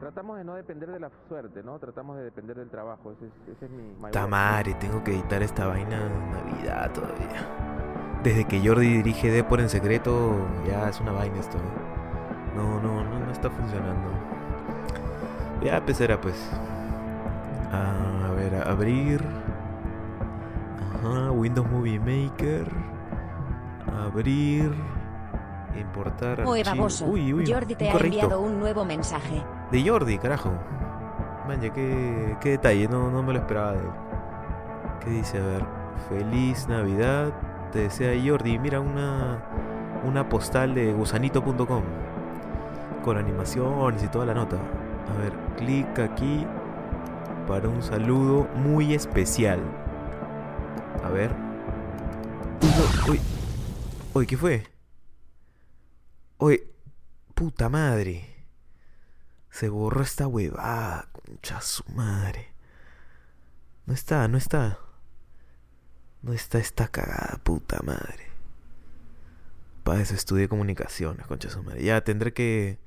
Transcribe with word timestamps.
Tratamos 0.00 0.36
de 0.36 0.44
no 0.44 0.54
depender 0.54 0.90
de 0.90 1.00
la 1.00 1.10
suerte, 1.28 1.62
¿no? 1.62 1.78
Tratamos 1.78 2.16
de 2.18 2.24
depender 2.24 2.56
del 2.56 2.68
trabajo. 2.68 3.12
Ese 3.12 3.26
es, 3.26 3.56
ese 3.56 3.64
es 3.64 3.70
mi 3.70 3.82
mayor... 3.98 4.12
Tamare, 4.12 4.74
tengo 4.74 5.02
que 5.02 5.12
editar 5.12 5.42
esta 5.42 5.66
vaina 5.66 6.06
en 6.06 6.30
Navidad 6.30 6.92
todavía. 6.92 7.46
Desde 8.22 8.44
que 8.44 8.66
Jordi 8.66 8.98
dirige 8.98 9.30
Depor 9.30 9.60
en 9.60 9.68
secreto, 9.70 10.46
ya 10.66 10.88
es 10.88 11.00
una 11.00 11.12
vaina 11.12 11.38
esto. 11.38 11.56
¿eh? 11.56 12.56
No, 12.56 12.80
no, 12.80 13.04
no, 13.04 13.20
no 13.20 13.30
está 13.30 13.48
funcionando. 13.48 14.08
Ya, 15.62 15.84
pecera 15.84 16.20
pues. 16.20 16.50
Ah, 17.72 18.28
a 18.28 18.30
ver, 18.32 18.54
abrir. 18.68 19.22
Ajá, 20.94 21.30
Windows 21.30 21.70
Movie 21.70 21.98
Maker. 22.00 22.66
Abrir. 24.04 24.72
Importar. 25.78 26.40
Archivo. 26.40 26.64
baboso. 26.64 27.06
Uy, 27.06 27.32
uy, 27.32 27.50
Jordi 27.50 27.74
te 27.74 27.88
ha 27.88 27.92
correcto. 27.92 28.14
enviado 28.14 28.40
un 28.40 28.58
nuevo 28.58 28.84
mensaje. 28.84 29.42
De 29.70 29.88
Jordi, 29.88 30.18
carajo. 30.18 30.52
Vaya, 31.48 31.72
qué, 31.72 32.36
qué 32.40 32.50
detalle, 32.50 32.88
no, 32.88 33.10
no 33.10 33.22
me 33.22 33.32
lo 33.32 33.38
esperaba 33.40 33.72
de 33.72 33.78
él. 33.78 33.90
¿Qué 35.04 35.10
dice? 35.10 35.38
A 35.38 35.46
ver. 35.46 35.64
Feliz 36.08 36.68
Navidad. 36.68 37.32
Te 37.72 37.80
desea 37.80 38.12
Jordi. 38.24 38.58
Mira 38.58 38.80
una, 38.80 39.42
una 40.04 40.28
postal 40.28 40.74
de 40.74 40.92
gusanito.com. 40.92 41.82
Con 43.04 43.16
animaciones 43.16 44.02
y 44.02 44.08
toda 44.08 44.26
la 44.26 44.34
nota. 44.34 44.56
A 44.56 45.18
ver, 45.18 45.32
clic 45.56 45.98
aquí 45.98 46.46
para 47.46 47.68
un 47.68 47.82
saludo 47.82 48.48
muy 48.56 48.94
especial. 48.94 49.60
A 51.04 51.10
ver. 51.10 51.30
Uy. 53.08 53.20
Uy, 54.14 54.26
¿qué 54.26 54.36
fue? 54.36 54.62
Uy, 56.38 56.60
puta 57.34 57.68
madre. 57.68 58.35
Se 59.56 59.70
borró 59.70 60.02
esta 60.02 60.26
huevada, 60.26 61.08
concha 61.12 61.62
su 61.62 61.82
madre. 61.94 62.52
No 63.86 63.94
está, 63.94 64.28
no 64.28 64.36
está. 64.36 64.78
No 66.20 66.34
está 66.34 66.58
esta 66.58 66.88
cagada, 66.88 67.40
puta 67.42 67.80
madre. 67.82 68.28
Para 69.82 70.02
eso 70.02 70.14
estudié 70.14 70.46
comunicaciones, 70.50 71.26
concha 71.26 71.48
su 71.48 71.62
madre. 71.62 71.82
Ya 71.82 72.02
tendré 72.02 72.34
que. 72.34 72.78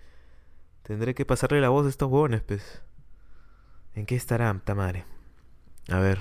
Tendré 0.83 1.15
que 1.15 1.25
pasarle 1.25 1.59
la 1.59 1.69
voz 1.69 1.87
a 1.87 1.89
estos 1.89 2.07
huevones, 2.07 2.43
pues. 2.43 2.83
¿En 3.95 4.05
qué 4.05 4.15
estará, 4.15 4.53
puta 4.53 4.75
madre? 4.75 5.07
A 5.89 5.97
ver. 5.97 6.19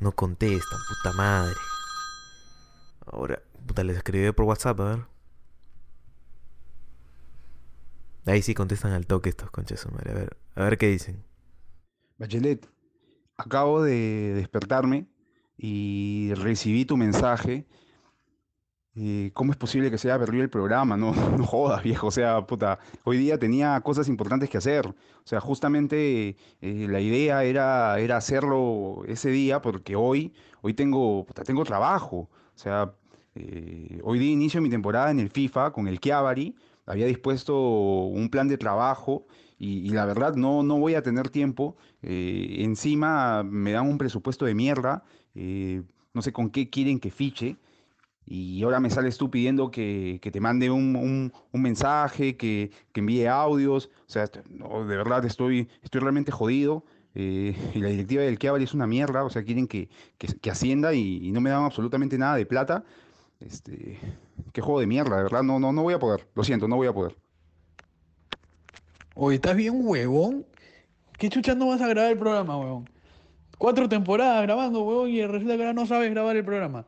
No 0.00 0.10
contestan, 0.10 0.80
puta 0.88 1.12
madre. 1.16 1.60
Ahora, 3.06 3.40
puta, 3.68 3.84
les 3.84 3.98
escribí 3.98 4.32
por 4.32 4.46
WhatsApp, 4.46 4.80
a 4.80 4.84
ver. 4.84 5.13
Ahí 8.26 8.42
sí 8.42 8.54
contestan 8.54 8.92
al 8.92 9.06
toque 9.06 9.28
estos 9.28 9.50
conchas 9.50 9.86
madre. 9.92 10.10
A 10.10 10.14
ver, 10.14 10.36
a 10.54 10.64
ver 10.64 10.78
qué 10.78 10.88
dicen. 10.88 11.24
Bachelet, 12.18 12.66
acabo 13.36 13.82
de 13.82 14.34
despertarme 14.34 15.06
y 15.56 16.32
recibí 16.34 16.84
tu 16.84 16.96
mensaje. 16.96 17.66
Eh, 18.96 19.32
¿cómo 19.34 19.50
es 19.50 19.58
posible 19.58 19.90
que 19.90 19.98
se 19.98 20.08
haya 20.08 20.20
perdido 20.24 20.44
el 20.44 20.50
programa? 20.50 20.96
No, 20.96 21.12
no 21.38 21.44
jodas, 21.44 21.82
viejo. 21.82 22.06
O 22.06 22.10
sea, 22.10 22.46
puta, 22.46 22.78
hoy 23.02 23.18
día 23.18 23.38
tenía 23.38 23.80
cosas 23.80 24.08
importantes 24.08 24.48
que 24.48 24.58
hacer. 24.58 24.86
O 24.86 25.26
sea, 25.26 25.40
justamente 25.40 26.36
eh, 26.60 26.86
la 26.88 27.00
idea 27.00 27.44
era, 27.44 27.98
era 27.98 28.16
hacerlo 28.16 29.02
ese 29.06 29.30
día 29.30 29.60
porque 29.60 29.96
hoy, 29.96 30.32
hoy 30.62 30.74
tengo, 30.74 31.26
tengo 31.44 31.64
trabajo. 31.64 32.16
O 32.54 32.58
sea, 32.58 32.94
eh, 33.34 34.00
hoy 34.04 34.18
día 34.18 34.30
inicio 34.30 34.60
mi 34.60 34.70
temporada 34.70 35.10
en 35.10 35.18
el 35.18 35.30
FIFA 35.30 35.72
con 35.72 35.88
el 35.88 35.98
Chiavari. 35.98 36.54
Había 36.86 37.06
dispuesto 37.06 37.56
un 38.06 38.28
plan 38.30 38.48
de 38.48 38.58
trabajo 38.58 39.26
y, 39.58 39.88
la 39.90 40.04
verdad 40.04 40.34
no, 40.34 40.62
no 40.62 40.78
voy 40.78 40.94
a 40.94 41.02
tener 41.02 41.30
tiempo. 41.30 41.76
Eh, 42.02 42.56
encima 42.60 43.42
me 43.44 43.72
dan 43.72 43.86
un 43.88 43.98
presupuesto 43.98 44.44
de 44.44 44.54
mierda. 44.54 45.04
eh, 45.34 45.82
no 46.12 46.22
sé 46.22 46.32
con 46.32 46.50
qué 46.50 46.70
quieren 46.70 47.00
que 47.00 47.10
fiche. 47.10 47.58
Y 48.26 48.62
ahora 48.62 48.80
me 48.80 48.88
sales 48.90 49.18
tú 49.18 49.30
pidiendo 49.30 49.70
que, 49.70 50.18
que 50.22 50.30
te 50.30 50.40
mande 50.40 50.70
un, 50.70 50.96
un- 50.96 51.32
mensaje, 51.62 52.36
que, 52.36 52.70
que 52.92 53.00
envíe 53.00 53.26
audios. 53.26 53.90
O 54.08 54.10
sea, 54.10 54.30
no, 54.48 54.86
de 54.86 54.96
verdad 54.96 55.24
estoy, 55.26 55.68
estoy 55.82 56.00
realmente 56.00 56.32
jodido. 56.32 56.84
eh, 57.14 57.54
y 57.74 57.80
la 57.80 57.88
directiva 57.90 58.22
del 58.22 58.38
Chiavari 58.38 58.64
es 58.64 58.74
una 58.74 58.86
mierda. 58.86 59.24
O 59.24 59.30
sea, 59.30 59.44
quieren 59.44 59.66
que, 59.66 59.88
que, 60.18 60.50
ascienda 60.50 60.94
y, 60.94 61.26
y 61.26 61.32
no 61.32 61.40
me 61.42 61.50
dan 61.50 61.64
absolutamente 61.64 62.16
nada 62.18 62.36
de 62.36 62.46
plata. 62.46 62.84
Este, 63.40 63.98
qué 64.52 64.60
juego 64.60 64.80
de 64.80 64.86
mierda, 64.86 65.16
de 65.16 65.22
verdad. 65.24 65.42
No, 65.42 65.58
no, 65.58 65.72
no 65.72 65.82
voy 65.82 65.94
a 65.94 65.98
poder. 65.98 66.26
Lo 66.34 66.44
siento, 66.44 66.68
no 66.68 66.76
voy 66.76 66.86
a 66.86 66.92
poder. 66.92 67.16
Oye, 69.14 69.36
¿estás 69.36 69.56
bien, 69.56 69.74
huevón? 69.86 70.46
¿Qué 71.18 71.28
chucha 71.28 71.54
no 71.54 71.68
vas 71.68 71.80
a 71.80 71.88
grabar 71.88 72.10
el 72.12 72.18
programa, 72.18 72.58
huevón? 72.58 72.90
Cuatro 73.58 73.88
temporadas 73.88 74.42
grabando, 74.42 74.82
huevón, 74.82 75.10
y 75.10 75.24
resulta 75.24 75.56
que 75.56 75.62
ahora 75.62 75.72
no 75.72 75.86
sabes 75.86 76.10
grabar 76.10 76.36
el 76.36 76.44
programa. 76.44 76.86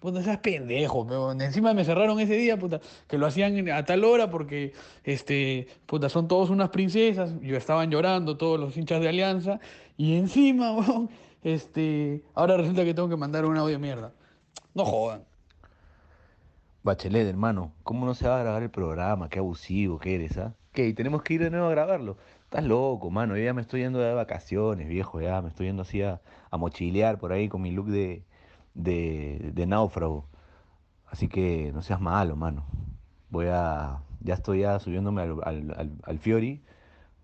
Puta, 0.00 0.20
seas 0.20 0.38
pendejo, 0.38 1.02
huevón. 1.02 1.40
Encima 1.40 1.72
me 1.74 1.84
cerraron 1.84 2.18
ese 2.18 2.34
día, 2.34 2.58
puta, 2.58 2.80
que 3.06 3.16
lo 3.16 3.26
hacían 3.26 3.68
a 3.70 3.84
tal 3.84 4.02
hora 4.02 4.28
porque, 4.28 4.72
este, 5.04 5.68
puta, 5.86 6.08
son 6.08 6.26
todos 6.26 6.50
unas 6.50 6.70
princesas. 6.70 7.32
Yo 7.40 7.56
estaban 7.56 7.88
llorando 7.88 8.36
todos 8.36 8.58
los 8.58 8.76
hinchas 8.76 9.00
de 9.00 9.08
Alianza. 9.08 9.60
Y 9.96 10.16
encima, 10.16 10.72
huevón, 10.76 11.08
este, 11.44 12.24
ahora 12.34 12.56
resulta 12.56 12.84
que 12.84 12.94
tengo 12.94 13.08
que 13.08 13.16
mandar 13.16 13.44
un 13.44 13.56
audio 13.56 13.78
mierda. 13.78 14.12
No 14.74 14.84
jodan. 14.84 15.24
Bachelet, 16.84 17.26
hermano, 17.28 17.72
¿cómo 17.84 18.06
no 18.06 18.14
se 18.14 18.26
va 18.28 18.36
a 18.38 18.42
grabar 18.42 18.62
el 18.62 18.70
programa? 18.70 19.28
Qué 19.28 19.38
abusivo 19.38 19.98
que 19.98 20.14
eres, 20.16 20.36
¿ah? 20.38 20.54
¿Qué? 20.72 20.88
¿Y 20.88 20.94
tenemos 20.94 21.22
que 21.22 21.34
ir 21.34 21.42
de 21.42 21.50
nuevo 21.50 21.66
a 21.66 21.70
grabarlo? 21.70 22.16
Estás 22.44 22.64
loco, 22.64 23.10
mano. 23.10 23.36
Yo 23.36 23.44
ya 23.44 23.54
me 23.54 23.60
estoy 23.62 23.80
yendo 23.82 24.00
de 24.00 24.12
vacaciones, 24.14 24.88
viejo, 24.88 25.20
ya. 25.20 25.40
Me 25.42 25.48
estoy 25.48 25.66
yendo 25.66 25.82
así 25.82 26.02
a, 26.02 26.20
mochilear 26.50 27.18
por 27.18 27.32
ahí 27.32 27.48
con 27.48 27.62
mi 27.62 27.70
look 27.70 27.86
de, 27.86 28.24
de, 28.74 29.50
de 29.54 29.66
náufrago. 29.66 30.26
Así 31.06 31.28
que 31.28 31.70
no 31.72 31.82
seas 31.82 32.00
malo, 32.00 32.36
mano. 32.36 32.64
Voy 33.30 33.46
a... 33.50 33.98
Ya 34.20 34.34
estoy 34.34 34.60
ya 34.60 34.78
subiéndome 34.78 35.22
al, 35.22 35.30
al, 35.44 35.74
al- 35.76 35.98
al 36.04 36.18
Fiori 36.18 36.62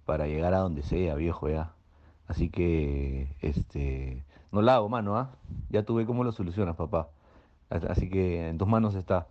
para 0.04 0.26
llegar 0.26 0.54
a 0.54 0.58
donde 0.58 0.82
sea, 0.82 1.14
viejo, 1.16 1.48
ya. 1.48 1.72
Así 2.28 2.48
que, 2.50 3.34
este... 3.40 4.24
No 4.52 4.62
la 4.62 4.76
hago, 4.76 4.88
mano, 4.88 5.16
¿ah? 5.18 5.32
Ya 5.70 5.82
tuve 5.84 6.06
cómo 6.06 6.22
lo 6.24 6.32
solucionas, 6.32 6.76
papá. 6.76 7.08
As- 7.70 7.84
Así 7.84 8.08
que 8.10 8.48
en 8.48 8.58
tus 8.58 8.68
manos 8.68 8.94
está. 8.94 9.28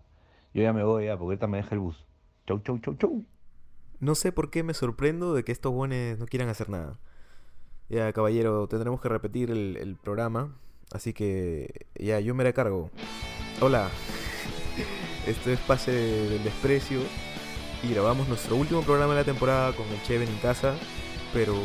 Yo 0.53 0.63
ya 0.63 0.73
me 0.73 0.83
voy 0.83 1.05
ya, 1.05 1.17
porque 1.17 1.33
ahorita 1.33 1.47
me 1.47 1.57
deja 1.57 1.75
el 1.75 1.79
bus. 1.79 2.05
Chau, 2.47 2.59
chau, 2.59 2.79
chau, 2.79 2.95
chau. 2.95 3.25
No 3.99 4.15
sé 4.15 4.31
por 4.31 4.49
qué 4.49 4.63
me 4.63 4.73
sorprendo 4.73 5.33
de 5.33 5.43
que 5.43 5.51
estos 5.51 5.73
buenos 5.73 6.19
no 6.19 6.25
quieran 6.27 6.49
hacer 6.49 6.69
nada. 6.69 6.99
Ya, 7.89 8.11
caballero, 8.13 8.67
tendremos 8.67 9.01
que 9.01 9.09
repetir 9.09 9.49
el, 9.49 9.97
programa. 10.01 10.55
Así 10.91 11.13
que 11.13 11.87
ya, 11.95 12.19
yo 12.19 12.35
me 12.35 12.43
haré 12.43 12.53
cargo. 12.53 12.91
Hola, 13.61 13.89
esto 15.27 15.51
es 15.51 15.59
Pase 15.61 15.91
del 15.91 16.43
Desprecio. 16.43 16.99
Y 17.83 17.93
grabamos 17.93 18.27
nuestro 18.27 18.55
último 18.55 18.81
programa 18.81 19.13
de 19.13 19.21
la 19.21 19.25
temporada 19.25 19.75
con 19.75 19.87
el 19.87 20.01
Cheven 20.03 20.29
en 20.29 20.37
casa. 20.37 20.75
Pero 21.33 21.55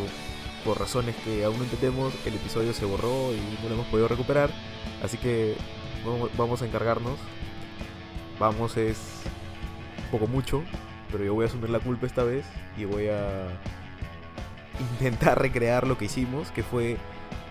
por 0.65 0.79
razones 0.79 1.17
que 1.17 1.45
aún 1.45 1.59
no 1.59 1.65
entendemos, 1.65 2.15
el 2.27 2.35
episodio 2.35 2.73
se 2.73 2.85
borró 2.85 3.33
y 3.33 3.63
no 3.63 3.69
lo 3.69 3.75
hemos 3.75 3.87
podido 3.87 4.09
recuperar. 4.09 4.51
Así 5.03 5.19
que 5.19 5.57
vamos 6.37 6.63
a 6.63 6.67
encargarnos. 6.67 7.19
Vamos 8.43 8.77
es 8.77 8.99
poco 10.11 10.27
mucho, 10.27 10.65
pero 11.13 11.23
yo 11.23 11.33
voy 11.33 11.45
a 11.45 11.47
asumir 11.47 11.71
la 11.71 11.79
culpa 11.79 12.07
esta 12.07 12.25
vez 12.25 12.45
y 12.77 12.85
voy 12.85 13.07
a 13.07 13.47
intentar 14.99 15.39
recrear 15.41 15.87
lo 15.87 15.97
que 15.97 16.07
hicimos, 16.07 16.51
que 16.51 16.65
fue 16.65 16.97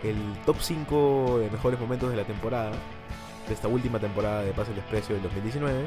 el 0.04 0.18
top 0.46 0.58
5 0.60 1.40
de 1.40 1.50
mejores 1.50 1.80
momentos 1.80 2.10
de 2.10 2.18
la 2.18 2.26
temporada, 2.26 2.72
de 3.48 3.54
esta 3.54 3.70
última 3.70 4.00
temporada 4.00 4.44
de 4.44 4.52
Pase 4.52 4.72
el 4.72 4.76
Desprecio 4.76 5.16
del 5.16 5.24
2019, 5.24 5.86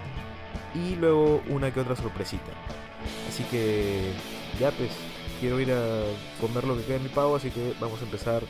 y 0.74 0.94
luego 0.94 1.42
una 1.50 1.70
que 1.70 1.80
otra 1.80 1.96
sorpresita. 1.96 2.52
Así 3.28 3.44
que 3.44 4.10
ya 4.58 4.70
pues, 4.70 4.90
quiero 5.38 5.60
ir 5.60 5.70
a 5.70 6.04
comer 6.40 6.64
lo 6.64 6.78
que 6.78 6.84
queda 6.84 6.96
en 6.96 7.02
mi 7.02 7.10
pavo, 7.10 7.36
así 7.36 7.50
que 7.50 7.74
vamos 7.78 8.00
a 8.00 8.04
empezar 8.04 8.42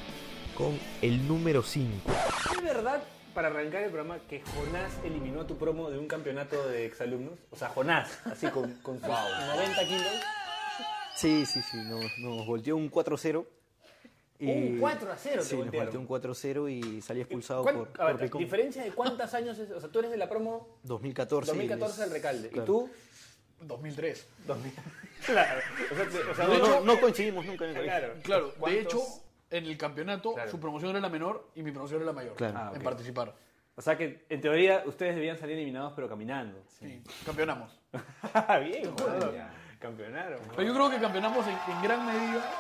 con 0.57 0.79
el 1.03 1.27
número 1.27 1.65
5. 1.65 2.13
¿Es 2.53 2.63
verdad, 2.63 3.03
para 3.35 3.49
arrancar 3.49 3.83
el 3.83 3.91
programa, 3.91 4.19
que 4.29 4.41
Jonás 4.43 4.93
eliminó 5.05 5.41
a 5.43 5.47
tu 5.47 5.57
promo 5.59 5.91
de 5.91 5.99
un 5.99 6.07
campeonato 6.07 6.69
de 6.69 6.87
exalumnos? 6.87 7.35
O 7.51 7.57
sea, 7.57 7.69
Jonás, 7.69 8.19
así 8.27 8.47
con, 8.49 8.73
con 8.83 8.99
sus 9.01 9.09
90 9.09 9.85
kilos. 9.87 10.07
Sí, 11.17 11.45
sí, 11.47 11.61
sí, 11.63 11.77
nos, 11.89 12.05
nos 12.19 12.47
volteó 12.47 12.77
un 12.77 12.91
4-0. 12.91 13.45
y- 14.39 14.51
Un 14.51 14.79
4 14.81 15.13
a 15.13 15.17
0 15.17 15.43
te 15.43 15.49
Sí, 15.49 15.57
nos 15.57 15.71
volteó 15.71 16.01
un 16.01 16.09
4-0 16.09 16.69
y 16.69 17.03
salí 17.03 17.21
expulsado 17.21 17.63
¿Cuán- 17.63 17.77
por, 17.87 18.01
a 18.01 18.05
ver, 18.07 18.15
por 18.17 18.25
Picón. 18.25 18.41
¿diferencia 18.43 18.83
de 18.85 18.91
cuántos 18.93 19.33
años 19.35 19.59
es? 19.59 19.71
O 19.71 19.81
sea, 19.81 19.89
tú 19.91 19.99
eres 20.01 20.11
de 20.11 20.17
la 20.17 20.29
promo 20.29 20.79
2014. 20.83 21.51
2014 21.53 22.01
del 22.03 22.11
Recalde. 22.11 22.51
¿Y 22.53 22.61
tú? 22.61 22.89
2003. 23.61 24.27
2000. 24.47 24.73
Claro. 25.25 25.61
O 25.91 25.95
sea, 25.97 26.09
te- 26.11 26.19
o 26.19 26.35
sea, 26.35 26.81
No, 26.85 27.01
coincidimos 27.01 27.47
nunca 27.47 27.65
en 27.65 27.77
el. 27.77 27.85
Claro. 27.85 28.15
Claro, 28.23 28.53
de 28.67 28.81
hecho, 28.81 29.01
en 29.51 29.65
el 29.67 29.77
campeonato 29.79 30.35
Claro. 30.35 30.51
su 30.51 30.59
promoción 30.61 30.91
era 30.91 31.01
la 31.01 31.09
menor 31.09 31.49
y 31.55 31.63
mi 31.63 31.71
promoción 31.71 31.99
era 32.01 32.07
la 32.07 32.13
mayor 32.13 32.35
Claro. 32.35 32.55
Ah, 32.59 32.71
en 32.73 32.79
ok. 32.79 32.85
participar. 32.85 33.35
O 33.77 33.83
sea 33.83 33.97
que 33.99 34.25
en 34.29 34.41
teoría 34.41 34.83
ustedes 34.87 35.15
debían 35.17 35.37
salir 35.37 35.57
eliminados 35.57 35.93
pero 35.95 36.09
caminando. 36.09 36.63
Sí, 36.79 37.03
campeonamos. 37.27 37.81
Bien, 38.65 38.91
jugador. 38.97 39.35
Campeonaron. 39.79 40.41
Pero 40.51 40.63
yo 40.63 40.75
creo 40.75 40.91
que 40.91 40.99
campeonamos 40.99 41.47
en, 41.47 41.59
en 41.73 41.83
gran 41.83 42.07
medida 42.07 42.51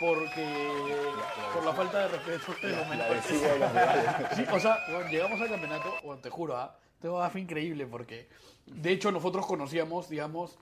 porque 0.00 0.72
por 1.52 1.64
la 1.64 1.72
falta 1.74 1.98
de 2.00 2.08
respeto 2.08 2.52
de 2.66 2.76
los 2.76 2.88
menores. 2.88 3.24
Sí, 4.36 4.44
o 4.50 4.58
sea, 4.60 4.78
bueno, 4.90 5.10
llegamos 5.10 5.40
al 5.40 5.48
campeonato, 5.48 5.92
bueno, 6.02 6.22
te 6.22 6.30
juro, 6.30 6.56
¿ah? 6.56 6.76
Esto 6.94 7.30
fue 7.30 7.40
increíble 7.40 7.86
porque 7.86 8.28
de 8.66 8.92
hecho 8.92 9.10
nosotros 9.12 9.46
conocíamos, 9.46 10.08
digamos, 10.08 10.58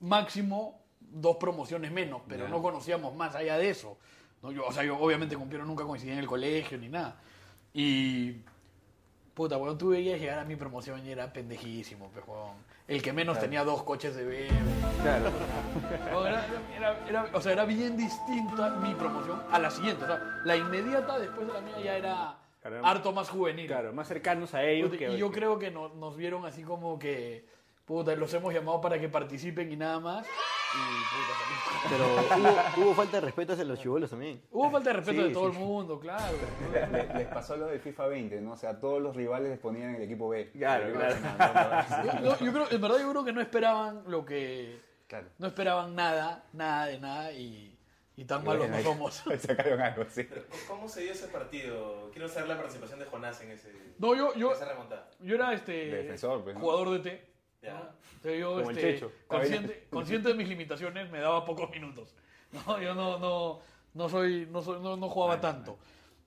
máximo 0.00 0.80
dos 1.00 1.36
promociones 1.36 1.92
menos, 1.92 2.22
pero 2.28 2.48
no 2.48 2.62
conocíamos 2.62 3.14
más 3.14 3.34
allá 3.34 3.58
de 3.58 3.70
eso. 3.70 3.98
¿No? 4.44 4.52
Yo, 4.52 4.66
o 4.66 4.72
sea, 4.72 4.84
yo 4.84 4.96
obviamente 4.98 5.34
con 5.36 5.48
Piero 5.48 5.64
nunca 5.64 5.84
coincidí 5.84 6.12
en 6.12 6.18
el 6.18 6.26
colegio 6.26 6.78
ni 6.78 6.88
nada. 6.88 7.16
Y 7.72 8.36
Puta, 9.34 9.56
weón, 9.56 9.76
tú 9.76 9.88
veías 9.88 10.20
llegar 10.20 10.38
a 10.38 10.44
mi 10.44 10.54
promoción 10.54 11.04
y 11.04 11.10
era 11.10 11.32
pendejísimo, 11.32 12.08
pues, 12.14 12.24
weón. 12.28 12.52
El 12.86 13.02
que 13.02 13.12
menos 13.12 13.40
tenía 13.40 13.64
dos 13.64 13.82
coches 13.82 14.14
de 14.14 14.24
BMW. 14.24 15.02
Claro. 15.02 15.30
Era, 16.26 16.46
era- 16.76 17.08
era- 17.08 17.30
o 17.32 17.40
sea, 17.40 17.52
era 17.52 17.64
bien 17.64 17.96
distinta 17.96 18.70
mi 18.76 18.94
promoción 18.94 19.42
a 19.50 19.58
la 19.58 19.70
siguiente. 19.70 20.04
O 20.04 20.06
sea, 20.06 20.20
la 20.44 20.54
inmediata 20.56 21.18
después 21.18 21.48
de 21.48 21.52
la 21.52 21.60
mía 21.62 21.74
ya 21.82 21.96
era 21.96 22.36
Claro. 22.62 22.86
harto 22.86 23.10
más 23.12 23.28
juvenil. 23.28 23.66
Claro, 23.66 23.92
más 23.92 24.06
cercanos 24.06 24.54
a 24.54 24.62
ellos. 24.62 24.90
Puta, 24.90 24.98
que- 24.98 25.12
y 25.14 25.16
yo 25.16 25.32
creo 25.32 25.58
que 25.58 25.70
no- 25.72 25.88
nos 25.88 26.16
vieron 26.16 26.44
así 26.46 26.62
como 26.62 26.96
que, 26.98 27.44
puta, 27.84 28.14
los 28.16 28.32
hemos 28.34 28.52
llamado 28.52 28.80
para 28.80 28.98
que 28.98 29.08
participen 29.08 29.70
y 29.70 29.76
nada 29.76 30.00
más. 30.00 30.26
Y, 30.26 30.78
puta. 31.10 31.88
Pero 31.88 32.04
hubo, 32.76 32.84
hubo 32.84 32.94
falta 32.94 33.18
de 33.18 33.20
respeto 33.22 33.52
hacia 33.52 33.64
los 33.64 33.78
chivolos 33.78 34.10
también. 34.10 34.42
Hubo 34.50 34.70
falta 34.70 34.90
de 34.90 34.96
respeto 34.96 35.22
Sí, 35.22 35.28
de 35.28 35.34
todo 35.34 35.50
sí. 35.50 35.56
el 35.56 35.64
mundo, 35.64 36.00
claro. 36.00 36.36
Les, 37.16 37.26
pasó 37.28 37.56
lo 37.56 37.66
del 37.66 37.80
FIFA 37.80 38.06
20, 38.06 38.40
¿no? 38.40 38.52
O 38.52 38.56
sea, 38.56 38.80
todos 38.80 39.00
los 39.00 39.14
rivales 39.14 39.50
les 39.50 39.58
ponían 39.58 39.90
en 39.90 39.96
el 39.96 40.02
equipo 40.02 40.28
B. 40.28 40.50
Claro, 40.52 40.84
Pero, 40.86 40.98
claro. 40.98 41.16
no, 41.20 42.10
no, 42.10 42.20
no, 42.20 42.38
Yo, 42.38 42.44
yo 42.44 42.52
creo, 42.52 42.66
en 42.70 42.80
verdad 42.80 42.98
yo 42.98 43.10
creo 43.10 43.24
que 43.24 43.32
no 43.32 43.40
esperaban 43.40 44.02
lo 44.06 44.24
que... 44.24 44.80
Claro. 45.06 45.28
No 45.38 45.46
esperaban 45.46 45.94
nada, 45.94 46.44
nada 46.52 46.86
de 46.86 46.98
nada 46.98 47.32
y, 47.32 47.78
y 48.16 48.24
tan 48.24 48.42
malos 48.44 48.68
no 48.68 48.80
somos. 48.82 49.14
Sacaron 49.38 49.80
algo, 49.80 50.04
sí. 50.08 50.26
¿Cómo 50.66 50.88
se 50.88 51.02
dio 51.02 51.12
ese 51.12 51.28
partido? 51.28 52.10
Quiero 52.12 52.28
saber 52.28 52.48
la 52.48 52.56
participación 52.56 52.98
de 52.98 53.04
Jonás 53.06 53.40
en 53.42 53.50
ese. 53.50 53.70
No, 53.98 54.14
yo, 54.14 54.34
yo, 54.34 54.50
en 54.50 54.56
esa 54.56 54.64
remontada. 54.64 55.10
yo 55.20 55.34
era 55.34 55.52
este 55.52 55.72
Defensor, 55.72 56.42
pues, 56.42 56.54
¿no? 56.54 56.60
jugador 56.60 56.90
de 56.90 56.98
T. 57.00 57.33
Ya. 57.64 57.94
Entonces 58.16 58.40
yo, 58.40 58.56
Como 58.56 58.70
el 58.70 58.76
este, 58.78 58.94
Checho. 58.94 59.12
consciente, 59.26 59.86
consciente 59.90 60.28
de 60.28 60.34
mis 60.34 60.48
limitaciones, 60.48 61.10
me 61.10 61.18
daba 61.20 61.44
pocos 61.44 61.70
minutos. 61.70 62.14
No, 62.52 62.80
yo 62.80 62.94
no, 62.94 63.18
no, 63.18 63.60
no 63.94 64.08
soy, 64.08 64.46
no 64.50 64.62
soy, 64.62 64.80
no, 64.80 64.96
no 64.96 65.08
jugaba 65.08 65.40
tanto. 65.40 65.78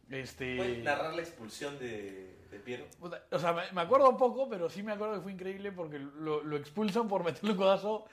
Este, 0.10 0.56
¿Puedes 0.58 0.84
narrar 0.84 1.14
la 1.14 1.22
expulsión 1.22 1.78
de, 1.80 2.38
de 2.50 2.60
Piero? 2.60 2.86
o 3.32 3.40
sea, 3.40 3.54
me, 3.54 3.72
me 3.72 3.82
acuerdo 3.82 4.10
un 4.10 4.18
poco, 4.18 4.50
pero 4.50 4.70
sí 4.70 4.82
me 4.82 4.94
acuerdo 4.94 5.16
que 5.16 5.22
fue 5.22 5.32
increíble 5.34 5.72
porque 5.72 6.00
lo, 6.00 6.44
lo 6.44 6.58
expulsan 6.58 7.08
por 7.08 7.24
meterle 7.24 7.52
un 7.52 7.58
codazo 7.58 8.06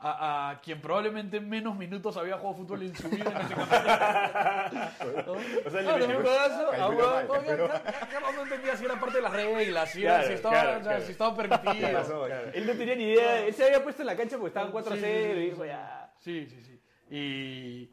a, 0.00 0.50
a 0.50 0.60
quien 0.60 0.80
probablemente 0.80 1.40
menos 1.40 1.74
minutos 1.76 2.16
había 2.16 2.38
jugado 2.38 2.56
fútbol 2.58 2.82
en 2.82 2.94
su 2.94 3.08
vida 3.08 3.24
en 3.30 3.36
ese 3.36 3.54
campeonato. 3.54 4.76
¿No? 5.26 5.32
O 5.66 5.70
sea, 5.70 5.80
le 5.80 5.86
Claro, 5.88 6.18
un 6.18 6.22
codazo 6.22 6.70
a 6.70 6.76
ya 6.76 8.20
no 8.32 8.42
entendía 8.42 8.76
si 8.76 8.84
era 8.84 9.00
parte 9.00 9.16
de 9.16 9.22
las 9.22 9.32
reglas, 9.32 9.90
si, 9.90 10.04
era- 10.04 10.14
Claro, 10.18 10.28
si 10.28 10.34
estaba, 10.34 10.54
claro, 10.54 10.68
o 10.70 10.72
sea, 10.74 10.82
claro. 10.82 11.04
si 11.04 11.12
estaba 11.12 11.36
permitido. 11.36 11.92
pasó? 11.92 12.26
Claro. 12.26 12.50
Él 12.54 12.66
no 12.66 12.72
tenía 12.74 12.94
ni 12.94 13.04
idea. 13.04 13.40
Él 13.46 13.54
se 13.54 13.64
había 13.64 13.82
puesto 13.82 14.02
en 14.02 14.06
la 14.06 14.16
cancha 14.16 14.36
porque 14.36 14.48
estaban 14.48 14.70
4 14.70 14.92
a 14.92 14.96
Sí, 14.96 15.02
0 15.04 15.18
sí, 15.24 15.30
y 15.30 15.34
sí, 15.34 15.40
dijo 15.50 15.62
sí. 15.62 15.68
ya. 15.68 16.12
Sí, 16.20 16.46
sí, 16.46 16.62
sí. 16.62 16.80
Y, 17.10 17.90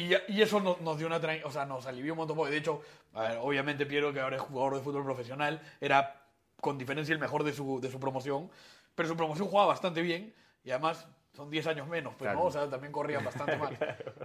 y, 0.00 0.14
y 0.28 0.42
eso 0.42 0.60
nos, 0.60 0.80
nos 0.80 0.98
dio 0.98 1.06
una 1.06 1.20
o 1.44 1.50
sea, 1.50 1.64
nos 1.64 1.86
alivió 1.86 2.12
un 2.14 2.18
montón. 2.18 2.36
Porque 2.36 2.52
de 2.52 2.58
hecho, 2.58 2.80
a 3.12 3.22
ver, 3.22 3.38
obviamente 3.40 3.86
Piero, 3.86 4.12
que 4.12 4.20
ahora 4.20 4.36
es 4.36 4.42
jugador 4.42 4.74
de 4.76 4.80
fútbol 4.80 5.04
profesional, 5.04 5.60
era 5.80 6.22
con 6.60 6.76
diferencia 6.76 7.12
el 7.12 7.18
mejor 7.20 7.44
de 7.44 7.52
su, 7.52 7.80
de 7.80 7.90
su 7.90 8.00
promoción. 8.00 8.50
Pero 8.96 9.08
su 9.08 9.16
promoción 9.16 9.48
jugaba 9.48 9.68
bastante 9.68 10.02
bien 10.02 10.34
y 10.64 10.70
además 10.70 11.06
son 11.32 11.50
10 11.50 11.66
años 11.68 11.88
menos, 11.88 12.14
pues, 12.16 12.32
¿no? 12.32 12.44
O 12.44 12.50
sea, 12.50 12.68
también 12.68 12.92
corrían 12.92 13.24
bastante 13.24 13.56
más. 13.56 13.70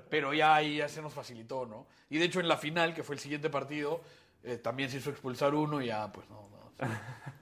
Pero 0.10 0.34
ya 0.34 0.56
ahí 0.56 0.78
ya 0.78 0.88
se 0.88 1.02
nos 1.02 1.14
facilitó, 1.14 1.66
¿no? 1.66 1.86
Y 2.10 2.18
de 2.18 2.26
hecho 2.26 2.40
en 2.40 2.48
la 2.48 2.58
final, 2.58 2.94
que 2.94 3.04
fue 3.04 3.16
el 3.16 3.20
siguiente 3.22 3.50
partido, 3.50 4.02
eh, 4.44 4.58
también 4.58 4.90
se 4.90 4.98
hizo 4.98 5.10
expulsar 5.10 5.54
uno 5.54 5.82
y 5.82 5.88
ya, 5.88 6.12
pues 6.12 6.30
no. 6.30 6.36
no, 6.50 6.68
o 6.68 6.72
sea, 6.78 6.88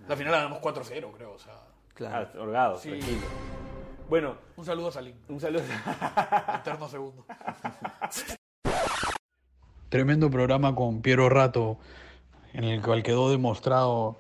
la 0.08 0.16
final 0.16 0.32
la 0.32 0.38
ganamos 0.40 0.60
4-0, 0.62 1.12
creo, 1.16 1.34
o 1.34 1.40
sea. 1.40 1.54
Claro. 1.94 2.30
Ah, 2.34 2.40
holgado, 2.42 2.78
Sí. 2.78 2.90
tranquilo. 2.90 3.28
Bueno, 4.10 4.38
Un 4.56 4.64
saludo 4.66 4.88
a 4.88 4.92
Salim. 4.94 5.16
un 5.28 5.40
saludo. 5.40 5.64
Eterno 6.56 6.88
segundo. 6.88 7.26
Tremendo 9.90 10.30
programa 10.30 10.76
con 10.76 11.02
Piero 11.02 11.30
Rato, 11.30 11.78
en 12.54 12.64
el 12.66 12.82
cual 12.82 13.04
quedó 13.04 13.30
demostrado 13.32 14.20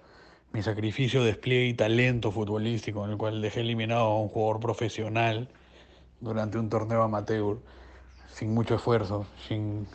mi 0.57 0.63
sacrificio, 0.63 1.23
despliegue 1.23 1.67
y 1.67 1.73
talento 1.75 2.31
futbolístico, 2.31 3.05
en 3.05 3.11
el 3.11 3.17
cual 3.17 3.43
dejé 3.43 3.59
eliminado 3.59 4.05
a 4.05 4.19
un 4.19 4.27
jugador 4.27 4.59
profesional 4.59 5.47
durante 6.19 6.57
un 6.57 6.67
torneo 6.67 7.03
amateur, 7.03 7.59
sin 8.33 8.55
mucho 8.55 8.73
esfuerzo, 8.73 9.27
sin, 9.47 9.85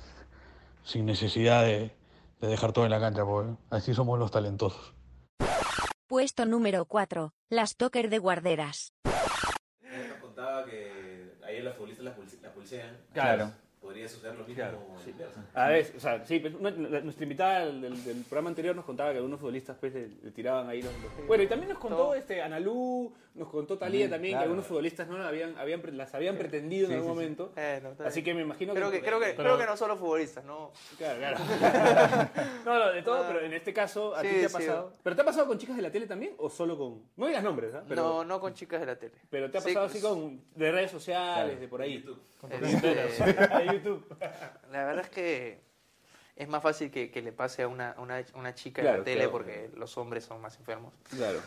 sin 0.85 1.05
necesidad 1.05 1.64
de, 1.64 1.91
de 2.41 2.47
dejar 2.47 2.73
todo 2.73 2.85
en 2.85 2.93
la 2.93 3.00
cancha, 3.00 3.25
porque 3.25 3.55
así 3.70 3.93
somos 3.93 4.20
los 4.20 4.31
talentosos. 4.31 4.94
Puesto 6.06 6.47
número 6.47 6.85
4. 6.85 7.35
Las 7.50 7.75
Toker 7.76 8.08
de 8.08 8.19
Guarderas. 8.20 8.93
Nos 9.82 10.19
contaba 10.20 10.65
que 10.65 11.38
ayer 11.44 11.65
los 11.65 11.75
futbolistas 11.75 12.05
la, 12.05 12.15
pulse- 12.17 12.41
la 12.41 12.53
pulsean. 12.53 12.97
Claro. 13.12 13.50
Podría 13.93 14.09
suceder 14.09 14.35
lo 14.39 14.44
mismo 14.44 14.55
Claro. 14.62 14.79
A 15.55 15.69
ver, 15.69 15.93
o 15.97 16.00
sea, 16.00 16.25
sí, 16.25 16.39
pues, 16.39 16.55
una- 16.55 16.71
la- 16.71 17.00
nuestra 17.03 17.25
invitada 17.25 17.67
del, 17.67 18.25
programa 18.29 18.49
anterior 18.49 18.75
nos 18.75 18.87
contaba 18.87 19.11
que 19.11 19.17
algunos 19.19 19.39
futbolistas 19.39 19.77
pues, 19.79 19.93
le, 19.93 20.09
le 20.23 20.31
tiraban 20.31 20.67
ahí 20.69 20.81
los, 20.81 20.93
los- 20.94 21.27
Bueno, 21.27 21.43
y 21.44 21.47
también 21.47 21.69
nos 21.71 21.79
contó 21.79 22.15
este, 22.15 22.41
Analú, 22.41 23.12
nos 23.35 23.49
contó 23.49 23.77
Talía 23.79 24.09
también, 24.09 24.33
que 24.33 24.37
claro. 24.37 24.44
algunos 24.44 24.67
futbolistas 24.67 25.09
no 25.09 25.17
habían, 25.23 25.56
habían, 25.59 25.81
pre- 25.83 25.93
las 25.93 26.15
habían 26.15 26.37
pretendido 26.39 26.89
en 26.89 26.94
algún 26.94 27.09
momento. 27.11 27.53
Eh, 27.56 27.81
no, 27.83 28.05
Así 28.05 28.23
que 28.23 28.33
me 28.35 28.43
imagino 28.43 28.73
creo 28.75 28.91
que... 28.91 29.00
que, 29.00 29.05
creo 29.06 29.21
que, 29.21 29.27
pero- 29.37 29.43
creo 29.43 29.59
que 29.59 29.67
no 29.67 29.77
solo 29.77 29.97
futbolistas, 29.97 30.44
¿no? 30.44 30.73
Claro, 30.97 31.19
claro. 31.19 31.39
no, 32.65 32.79
no, 32.79 32.93
de 32.93 33.03
todo, 33.03 33.23
Ah. 33.23 33.25
pero 33.29 33.41
en 33.41 33.53
este 33.53 33.73
caso, 33.73 34.15
¿a 34.15 34.23
Sí, 34.23 34.29
ti 34.29 34.35
te 34.41 34.47
ha 34.47 34.49
sí. 34.49 34.55
pasado? 34.55 34.93
¿Pero 35.03 35.17
te 35.17 35.23
ha 35.23 35.25
pasado 35.25 35.47
con 35.47 35.59
chicas 35.59 35.77
de 35.77 35.83
la 35.83 35.91
tele 35.91 36.06
también 36.06 36.35
o 36.39 36.49
solo 36.49 36.79
con...? 36.79 37.03
No 37.17 37.27
digas 37.27 37.43
nombres, 37.44 37.75
¿ah? 37.75 37.85
Pero, 37.87 38.03
No, 38.03 38.25
no 38.25 38.41
con 38.41 38.55
chicas 38.55 38.81
de 38.81 38.87
la 38.87 38.97
tele. 38.97 39.12
pero 39.29 39.50
te 39.50 39.59
ha 39.59 39.61
Sí, 39.61 39.69
pasado 39.69 39.87
así 39.87 39.99
pues, 40.00 40.12
con... 40.12 40.41
de 40.55 40.73
redes 40.73 40.91
sociales, 40.91 41.61
de 41.61 41.69
por 41.69 41.83
ahí. 41.83 42.05
este, 42.50 42.87
de 42.94 43.67
YouTube. 43.73 43.81
La 44.70 44.84
verdad 44.84 45.05
es 45.05 45.11
que 45.11 45.61
es 46.37 46.49
más 46.49 46.62
fácil 46.62 46.90
que, 46.90 47.11
que 47.11 47.23
le 47.23 47.32
pase 47.32 47.62
a 47.62 47.69
una, 47.69 47.94
una, 47.99 48.23
una 48.34 48.55
chica 48.55 48.82
Claro, 48.82 48.99
la 48.99 49.05
tele 49.05 49.17
claro. 49.17 49.32
porque 49.32 49.70
los 49.76 49.96
hombres 49.99 50.25
son 50.25 50.40
más 50.40 50.56
enfermos. 50.58 50.93
Claro. 51.11 51.40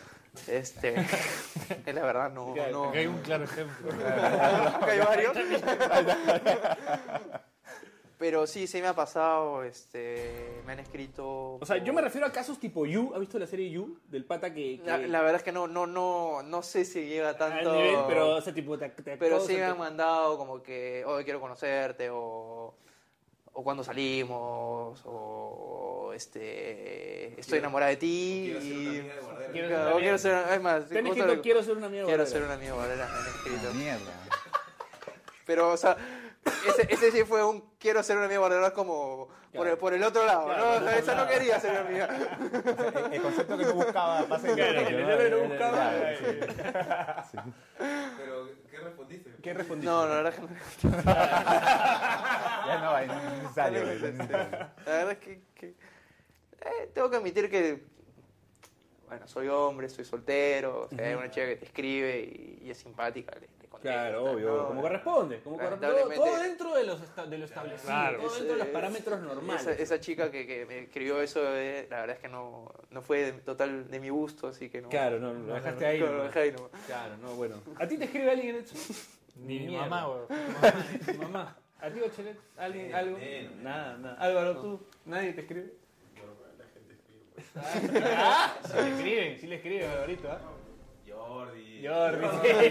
Este, 0.48 0.96
es 1.86 1.96
la 1.96 2.04
verdad, 2.04 2.30
no. 2.32 2.54
no 2.56 2.90
Acá 2.90 3.00
hay 3.00 3.08
un 3.08 3.20
claro 3.20 3.44
ejemplo. 3.46 3.92
Acá 3.92 4.92
hay 4.92 5.00
varios. 5.00 5.38
Pero 8.17 8.48
sí, 8.48 8.65
sí 8.65 8.79
me 8.81 8.88
ha 8.88 8.93
pasado, 8.95 9.63
este, 9.63 10.62
me 10.65 10.72
han 10.72 10.79
escrito. 10.79 11.55
O 11.55 11.65
sea, 11.65 11.77
yo 11.84 11.91
me 11.91 12.01
refiero 12.01 12.25
a 12.25 12.31
casos 12.31 12.57
tipo 12.60 12.86
You. 12.86 13.12
¿Has 13.13 13.19
visto 13.19 13.38
la 13.38 13.45
serie 13.45 13.69
You? 13.69 14.00
Del 14.07 14.24
pata 14.24 14.53
que... 14.53 14.79
que- 14.79 14.86
La, 14.86 14.98
la 15.00 15.19
verdad 15.19 15.36
es 15.36 15.43
que 15.43 15.51
no, 15.51 15.67
no, 15.67 15.86
no, 15.86 16.41
no 16.41 16.63
sé 16.63 16.86
si 16.86 17.05
llega 17.07 17.29
al 17.29 17.38
tanto. 17.38 17.74
nivel, 17.75 17.98
pero, 18.07 18.36
o 18.36 18.41
sea, 18.41 18.53
tipo, 18.53 18.77
te, 18.77 18.88
te 18.89 19.17
Pero 19.17 19.41
sí 19.41 19.55
me 19.55 19.63
han 19.65 19.77
mandado 19.77 20.38
como 20.38 20.63
que 20.63 21.03
hoy 21.05 21.25
quiero 21.25 21.41
conocerte 21.41 22.10
o, 22.10 22.74
o 23.51 23.63
cuando 23.65 23.84
salimos 23.84 25.01
o 25.05 26.12
este 26.15 27.38
estoy 27.39 27.60
enamorada 27.60 27.89
de 27.91 27.98
ti 27.98 28.53
Quiero 28.53 28.62
ser 28.62 28.72
una 28.77 29.00
amiga 29.00 29.15
de 29.15 29.22
guardera. 29.22 29.51
Quiero 29.51 29.67
Claro, 29.67 29.89
ser 29.91 30.00
quiero 30.00 30.15
es 30.55 30.62
más 30.62 30.88
Te 30.88 31.00
han 31.00 31.05
justo 31.05 31.19
escrito, 31.22 31.36
lo- 31.36 31.41
quiero 31.41 31.63
ser 31.63 31.77
una 31.77 31.88
amiga 31.88 32.05
quiero 32.05 32.24
guardera". 32.24 32.39
ser 32.39 32.43
un 32.48 32.51
amigo 32.51 32.77
Valera 32.77 33.07
me 33.10 33.19
han 33.19 33.27
escrito 33.27 33.74
Mierda. 33.74 34.13
pero 35.45 35.72
o 35.74 35.77
sea 35.77 35.98
ese, 36.68 36.88
ese 36.94 37.12
sí 37.12 37.24
fue 37.24 37.44
un 37.44 37.62
quiero 37.80 38.02
ser 38.04 38.18
un 38.18 38.24
amigo 38.24 38.42
Valera 38.44 38.72
como 38.72 39.30
por, 39.54 39.68
el, 39.68 39.78
por 39.78 39.94
el 39.94 40.04
otro 40.04 40.25
lado 40.25 40.46
Claro, 40.46 40.80
no 40.82 40.90
esa 40.90 41.16
no 41.16 41.28
quería 41.28 41.60
ser 41.60 41.72
mi 41.86 42.00
amiga 42.00 42.08
El, 43.08 43.14
el 43.14 43.22
concepto 43.22 43.58
que 43.58 43.66
tú 43.66 43.74
buscabas 43.74 44.24
pasa 44.30 44.50
en 44.50 44.56
Claro, 44.56 44.80
el 44.80 44.88
que 44.88 45.30
¿no? 45.30 45.40
buscaba. 45.48 45.92
Pero, 48.18 48.50
¿qué 48.72 48.78
respondiste? 48.80 49.32
¿Qué 49.42 49.54
respondiste? 49.54 49.92
no 49.92 50.08
la 50.08 50.16
verdad 50.16 50.34
es 50.34 50.40
que 50.40 50.88
no 50.88 51.04
Ya 52.66 52.80
no, 52.82 52.98
es 52.98 53.08
necesario. 53.42 53.84
No 53.86 53.92
es 53.92 53.96
es 54.04 54.14
necesario. 54.14 54.38
necesario. 54.38 54.68
La 54.86 54.92
verdad 54.92 55.12
es 55.12 55.18
que, 55.20 55.42
que- 55.56 55.75
eh, 56.62 56.90
tengo 56.94 57.10
que 57.12 57.18
admitir 57.18 57.50
que, 57.50 57.84
bueno, 59.08 59.28
soy 59.28 59.48
hombre, 59.50 59.88
soy 59.88 60.04
soltero, 60.04 60.88
o 60.92 60.96
sea, 60.96 61.08
hay 61.08 61.14
una 61.14 61.30
chica 61.30 61.46
que 61.46 61.58
te 61.58 61.66
escribe 61.66 62.20
y, 62.22 62.60
y 62.64 62.72
es 62.72 62.78
simpática, 62.78 63.34
le, 63.40 63.48
Claro, 63.82 64.32
obvio, 64.32 64.55
¿no? 64.58 64.67
como 64.67 64.82
corresponde. 64.82 65.39
Como 65.41 65.58
corresponde. 65.58 66.15
Todo, 66.15 66.38
dentro 66.39 66.74
de, 66.75 66.84
los 66.86 67.01
esta- 67.01 67.25
de 67.25 67.38
lo 67.38 67.46
establecido, 67.46 67.86
Claro. 67.88 68.17
todo 68.20 68.34
dentro 68.36 68.53
de 68.53 68.60
los 68.60 68.67
parámetros 68.70 69.20
normales. 69.22 69.62
Esa, 69.62 69.72
esa 69.74 70.00
chica 70.00 70.32
que, 70.32 70.46
que 70.48 70.65
me 70.65 70.79
escribió 70.79 71.22
eso, 71.22 71.41
eh, 71.55 71.88
la 71.89 72.01
verdad 72.01 72.15
es 72.17 72.22
que 72.22 72.27
no, 72.29 72.72
no 72.91 73.01
fue 73.01 73.32
de- 73.32 73.41
total 73.41 73.89
de 73.89 74.00
mi 74.00 74.10
gusto, 74.10 74.48
así 74.48 74.70
que 74.70 74.82
no. 74.82 74.89
Claro, 74.89 75.20
no, 75.20 75.34
lo 75.34 75.53
dejaste 75.53 75.86
ahí. 75.86 76.00
Lo 76.00 76.24
dejé 76.24 76.39
ahí 76.39 76.51
nomás. 76.51 76.72
Claro, 76.88 77.17
no, 77.17 77.36
bueno. 77.36 77.55
¿A 77.77 77.88
ti 77.88 77.98
te 77.98 78.05
escribe 78.05 78.32
alguien 78.32 78.55
en 78.55 78.62
eso? 78.63 78.75
Ni 79.36 79.60
mi 79.60 79.75
mamá, 79.75 80.08
weón. 80.10 80.27
Tu 81.05 81.13
mamá. 81.22 81.55
¿A 81.82 81.89
ti, 81.89 82.00
Ochelet? 82.01 82.38
¿Alguien? 82.58 82.86
Eh, 82.89 82.94
¿Algo? 82.96 83.17
eh, 83.20 83.50
no. 83.58 83.63
Nada, 83.63 83.98
nada. 83.98 84.15
Álvaro, 84.20 84.62
¿tú? 84.62 84.88
¿Nadie 85.05 85.34
te 85.34 85.41
escribe? 85.41 85.74
Ah, 87.58 88.53
sí 88.65 88.74
le 88.77 88.89
escriben, 88.91 89.39
sí 89.39 89.48
le 89.48 89.55
escriben, 89.55 89.89
Alvarito, 89.89 90.29
¿ah? 90.29 90.39
Jordi. 91.46 91.88
Jordi, 91.88 92.28
sí. 92.44 92.70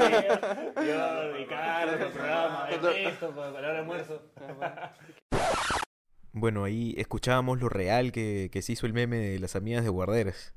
Jordi, 0.74 1.46
Carlos, 1.46 2.00
el 2.00 2.12
programa, 2.12 2.68
esto, 2.70 3.34
para 3.34 3.48
hora 3.50 3.72
de 3.72 3.78
almuerzo. 3.78 4.22
Bueno, 6.32 6.64
ahí 6.64 6.94
escuchábamos 6.96 7.60
lo 7.60 7.68
real 7.68 8.10
que, 8.10 8.48
que 8.52 8.62
se 8.62 8.72
hizo 8.72 8.86
el 8.86 8.92
meme 8.92 9.16
de 9.16 9.38
las 9.38 9.54
amigas 9.54 9.84
de 9.84 9.90
guarderas. 9.90 10.52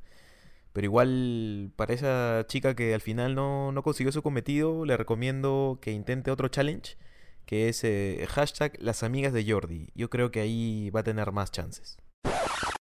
Pero 0.73 0.85
igual, 0.85 1.71
para 1.75 1.93
esa 1.93 2.45
chica 2.47 2.75
que 2.75 2.93
al 2.93 3.01
final 3.01 3.35
no, 3.35 3.71
no 3.71 3.83
consiguió 3.83 4.11
su 4.11 4.21
cometido, 4.21 4.85
le 4.85 4.97
recomiendo 4.97 5.79
que 5.81 5.91
intente 5.91 6.31
otro 6.31 6.47
challenge, 6.49 6.97
que 7.45 7.69
es 7.69 7.83
eh, 7.83 8.25
hashtag 8.29 8.77
las 8.79 9.03
amigas 9.03 9.33
de 9.33 9.49
Jordi. 9.49 9.89
Yo 9.95 10.09
creo 10.09 10.31
que 10.31 10.41
ahí 10.41 10.89
va 10.89 10.99
a 10.99 11.03
tener 11.03 11.31
más 11.31 11.51
chances. 11.51 11.97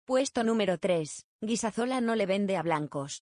Puesto 0.05 0.43
número 0.43 0.77
3. 0.77 1.25
Guisazola 1.41 2.01
no 2.01 2.15
le 2.15 2.25
vende 2.25 2.57
a 2.57 2.63
blancos. 2.63 3.23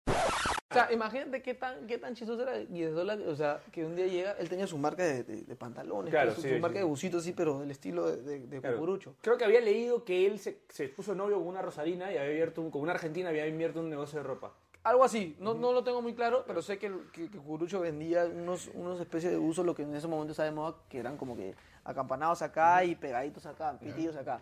O 0.71 0.73
sea, 0.73 0.91
imagínate 0.93 1.41
qué 1.41 1.53
tan, 1.53 1.85
qué 1.85 1.97
tan 1.97 2.15
chistoso 2.15 2.41
era 2.43 2.57
Guidesola, 2.57 3.17
o 3.27 3.35
sea, 3.35 3.61
que 3.73 3.85
un 3.85 3.93
día 3.93 4.07
llega, 4.07 4.31
él 4.39 4.47
tenía 4.47 4.65
su 4.67 4.77
marca 4.77 5.03
de, 5.03 5.23
de- 5.23 5.41
de 5.43 5.55
pantalones, 5.57 6.11
Claro, 6.11 6.31
su, 6.33 6.41
sí, 6.41 6.47
su 6.47 6.53
sí, 6.55 6.59
marca 6.61 6.75
sí. 6.75 6.79
de 6.79 6.85
busitos 6.85 7.21
así, 7.23 7.33
pero 7.33 7.59
del 7.59 7.71
estilo 7.71 8.09
de, 8.09 8.39
de, 8.47 8.61
Claro. 8.61 8.77
cucurucho. 8.77 9.15
Creo 9.21 9.37
que 9.37 9.43
había 9.43 9.59
leído 9.59 10.05
que 10.05 10.25
él 10.25 10.39
se, 10.39 10.59
se 10.69 10.87
puso 10.87 11.13
novio 11.13 11.37
con 11.39 11.47
una 11.47 11.61
rosarina 11.61 12.05
y 12.13 12.17
había 12.17 12.29
abierto 12.31 12.61
un, 12.61 12.71
con 12.71 12.81
una 12.81 12.93
argentina 12.93 13.27
había 13.29 13.43
abierto 13.43 13.81
un 13.81 13.89
negocio 13.89 14.19
de 14.19 14.23
ropa. 14.23 14.53
Algo 14.83 15.03
así, 15.03 15.35
no, 15.39 15.53
no 15.53 15.73
lo 15.73 15.83
tengo 15.83 16.01
muy 16.01 16.15
claro, 16.15 16.43
pero 16.47 16.61
sé 16.61 16.79
que, 16.79 16.89
que, 17.11 17.29
que 17.29 17.37
Cucurucho 17.37 17.81
vendía 17.81 18.25
unos, 18.25 18.71
unos 18.73 18.99
especies 19.01 19.31
de 19.33 19.37
usos, 19.37 19.65
lo 19.65 19.75
que 19.75 19.83
en 19.83 19.93
ese 19.93 20.07
momento 20.07 20.33
moda, 20.53 20.75
que 20.89 20.99
eran 20.99 21.17
como 21.17 21.35
que 21.35 21.53
acampanados 21.83 22.41
acá 22.41 22.83
y 22.85 22.95
pegaditos 22.95 23.45
acá, 23.45 23.77
pitidos 23.77 24.15
acá. 24.15 24.39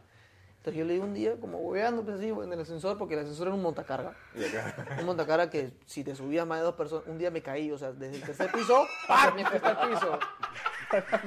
Entonces 0.60 0.78
yo 0.78 0.86
le 0.86 0.94
di 0.96 1.00
un 1.00 1.14
día 1.14 1.40
como 1.40 1.60
hueveando 1.60 2.04
pues 2.04 2.18
así 2.18 2.28
en 2.28 2.52
el 2.52 2.60
ascensor, 2.60 2.98
porque 2.98 3.14
el 3.14 3.22
ascensor 3.22 3.48
era 3.48 3.56
un 3.56 3.62
montacarga. 3.62 4.14
Un 5.00 5.06
montacarga 5.06 5.50
que 5.50 5.72
si 5.86 6.04
te 6.04 6.14
subías 6.16 6.46
más 6.46 6.60
de 6.60 6.66
dos 6.66 6.76
personas, 6.76 7.08
un 7.08 7.18
día 7.18 7.32
me 7.32 7.42
caí, 7.42 7.72
o 7.72 7.78
sea, 7.78 7.94
desde 7.94 8.18
el 8.18 8.24
tercer 8.24 8.52
piso, 8.52 8.86
¡pam! 9.08 9.36
me 9.36 9.46
cuesta 9.46 9.72
el 9.72 9.90
piso. 9.90 10.20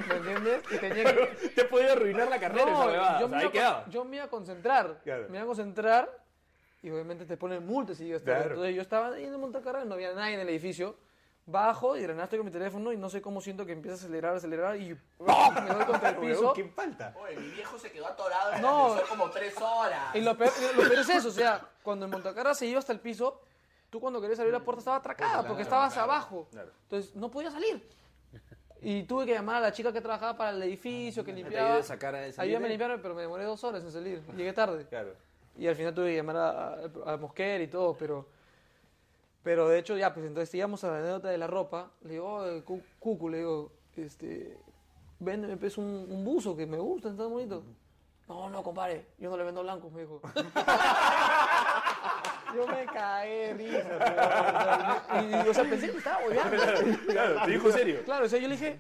¿Me 0.09 0.17
entiendes? 0.17 0.63
Y 0.71 0.77
tenía 0.77 1.05
que... 1.05 1.49
Te 1.55 1.65
podía 1.65 1.93
arruinar 1.93 2.29
la 2.29 2.39
carrera 2.39 2.73
esa 2.73 2.87
huevada, 2.87 3.21
yo, 3.21 3.27
o 3.27 3.29
sea, 3.31 3.39
me 3.39 3.45
ahí 3.45 3.51
iba, 3.55 3.89
yo 3.89 4.05
me 4.05 4.17
iba 4.17 4.25
a 4.27 4.29
concentrar. 4.29 5.01
Claro. 5.03 5.27
Me 5.31 5.39
iba 5.39 5.45
a 5.45 5.47
concentrar 5.47 6.23
y 6.83 6.91
obviamente 6.91 7.25
te 7.25 7.39
ponen 7.39 7.65
multas 7.65 7.97
si 7.97 8.05
llegas 8.05 8.23
tarde. 8.23 8.37
Claro. 8.37 8.55
Entonces 8.55 8.77
yo 8.77 8.83
estaba 8.83 9.15
ahí 9.15 9.25
en 9.25 9.33
el 9.33 9.39
montacarga, 9.39 9.87
no 9.87 9.95
había 9.95 10.13
nadie 10.13 10.35
en 10.35 10.41
el 10.41 10.49
edificio. 10.51 10.95
Bajo 11.45 11.97
y 11.97 12.03
drenaste 12.03 12.37
con 12.37 12.47
mi 12.47 12.53
teléfono 12.53 12.93
y 12.93 12.97
no 12.97 13.11
sé 13.11 13.21
cómo 13.21 13.41
siento 13.41 13.67
que 13.67 13.73
empieza 13.73 13.97
a 13.97 13.99
acelerar, 13.99 14.37
acelerar 14.37 14.77
y 14.77 14.95
¡pum! 15.19 15.27
me 15.67 15.75
doy 15.75 15.85
contra 15.87 16.11
el 16.11 16.17
piso. 16.19 16.53
¿Qué 16.53 16.65
falta? 16.67 17.15
Oye, 17.21 17.37
mi 17.37 17.49
viejo 17.49 17.77
se 17.79 17.91
quedó 17.91 18.07
atorado 18.07 18.51
en 18.51 18.57
el 18.57 18.63
No. 18.63 18.87
ascensor 18.93 19.09
como 19.09 19.31
tres 19.31 19.55
horas. 19.61 20.15
Y 20.15 20.21
lo 20.21 20.37
peor, 20.37 20.53
lo 20.77 20.83
peor 20.83 20.99
es 21.01 21.09
eso, 21.09 21.29
o 21.29 21.33
sea, 21.33 21.61
cuando 21.83 22.07
el 22.07 22.13
montacarga 22.13 22.55
se 22.55 22.67
iba 22.67 22.79
hasta 22.79 22.93
el 22.93 23.01
piso, 23.01 23.41
tú 23.91 23.99
cuando 24.01 24.21
querías 24.21 24.39
abrir 24.39 24.53
la 24.53 24.61
puerta 24.61 24.79
estaba 24.79 24.97
atracada 24.99 25.45
porque 25.47 25.63
estabas 25.63 25.97
abajo. 25.97 26.47
Entonces 26.85 27.15
no 27.17 27.29
podía 27.29 27.51
salir. 27.51 27.89
Y 28.81 29.03
tuve 29.05 29.27
que 29.27 29.33
llamar 29.33 29.57
a 29.57 29.61
la 29.61 29.73
chica 29.73 29.93
que 29.93 30.01
trabajaba 30.01 30.37
para 30.37 30.51
el 30.51 30.63
edificio, 30.63 31.25
que 31.25 31.33
limpiaba. 31.33 31.77
a 31.77 31.83
sacar 31.83 32.15
a- 32.15 32.33
salir 32.33 32.41
Ayúdame 32.51 32.67
a 32.67 32.69
de- 32.69 32.73
limpiarme, 32.75 32.99
pero 32.99 33.15
me 33.15 33.23
demoré 33.23 33.45
dos 33.45 33.63
horas 33.65 33.83
en 33.83 33.91
salir. 33.93 34.23
Llegué 34.37 34.53
tarde. 34.53 34.87
Claro. 34.89 35.15
Y 35.57 35.67
al 35.69 35.75
final 35.77 35.93
tuve 35.95 36.11
que 36.11 36.17
llamar 36.17 36.37
a, 36.37 36.75
a, 37.07 37.13
a 37.13 37.17
Mosquer 37.17 37.61
y 37.63 37.67
todo, 37.69 37.95
pero... 37.97 38.27
Pero 39.43 39.69
de 39.69 39.79
hecho 39.79 39.97
ya, 39.97 40.15
pues 40.15 40.25
entonces 40.27 40.55
íbamos 40.55 40.85
a 40.85 40.91
la 40.91 40.99
anécdota 40.99 41.29
de 41.29 41.39
la 41.39 41.47
ropa. 41.47 41.91
Le 42.03 42.11
digo, 42.13 42.27
oh, 42.35 42.65
Cu- 42.65 42.83
Cucu, 42.99 43.29
le 43.29 43.39
digo, 43.39 43.73
este... 43.97 44.57
Véndeme 45.19 45.57
pues 45.57 45.79
un, 45.79 45.85
un 46.11 46.25
buzo 46.25 46.57
que 46.57 46.67
me 46.67 46.79
gusta, 46.79 47.11
está 47.11 47.25
bonito. 47.27 47.63
No, 48.29 48.49
no, 48.51 48.63
compadre, 48.63 49.07
yo 49.19 49.31
no 49.31 49.37
le 49.37 49.45
vendo 49.45 49.63
blancos, 49.63 49.93
me 49.93 50.01
dijo. 50.03 50.21
yo 52.55 52.67
me 52.67 52.87
caí 52.87 53.31
de 53.31 53.55
risa. 53.55 53.89
pero, 53.99 55.23
y, 55.23 55.47
y, 55.47 55.49
o 55.49 55.55
sea, 55.55 55.65
pensé 55.65 55.87
que 55.87 55.93
me 55.93 55.99
estaba 55.99 56.21
bobeando. 56.23 56.57
Claro, 57.13 57.43
te 57.45 57.51
dijo 57.51 57.71
serio. 57.73 58.01
Claro, 58.05 58.27
o 58.27 58.29
sea, 58.29 58.39
yo 58.39 58.49
le 58.49 58.55
dije, 58.57 58.79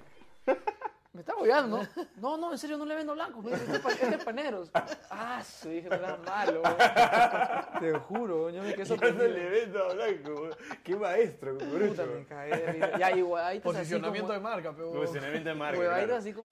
me 1.42 1.48
está 1.48 1.66
bobeando, 1.66 1.88
¿no? 1.96 2.06
No, 2.16 2.36
no, 2.36 2.52
en 2.52 2.58
serio, 2.58 2.78
no 2.78 2.84
le 2.84 2.94
vendo 2.94 3.14
blancos. 3.14 3.44
Me 3.44 3.50
dice, 3.52 3.64
este 3.64 3.88
es 3.88 4.02
este 4.02 4.14
es 4.16 4.24
paneros. 4.24 4.70
Ah, 5.10 5.42
sí, 5.44 5.68
dije, 5.70 5.90
me 5.90 5.98
da 5.98 6.16
malo. 6.18 6.62
Te 7.80 7.92
juro, 7.98 8.50
yo 8.50 8.62
me 8.62 8.74
quedé 8.74 8.84
Yo 8.84 8.96
no 8.96 9.02
sorprendido. 9.02 9.28
le 9.28 9.50
vendo 9.50 9.84
a 9.84 9.94
Blanco. 9.94 10.50
Qué 10.82 10.96
maestro, 10.96 11.52
Puta, 11.58 11.64
cucurucho. 11.66 12.06
me 12.06 12.56
de. 12.56 12.92
Ya, 12.98 13.16
igual, 13.16 13.44
ahí 13.44 13.60
Posicionamiento 13.60 14.32
de 14.32 14.40
marca, 14.40 14.72
pero... 14.74 14.92
Posicionamiento 14.92 15.48
de 15.48 15.54
marca. 15.54 15.80
Claro. 15.80 16.16
así 16.16 16.32
como... 16.32 16.44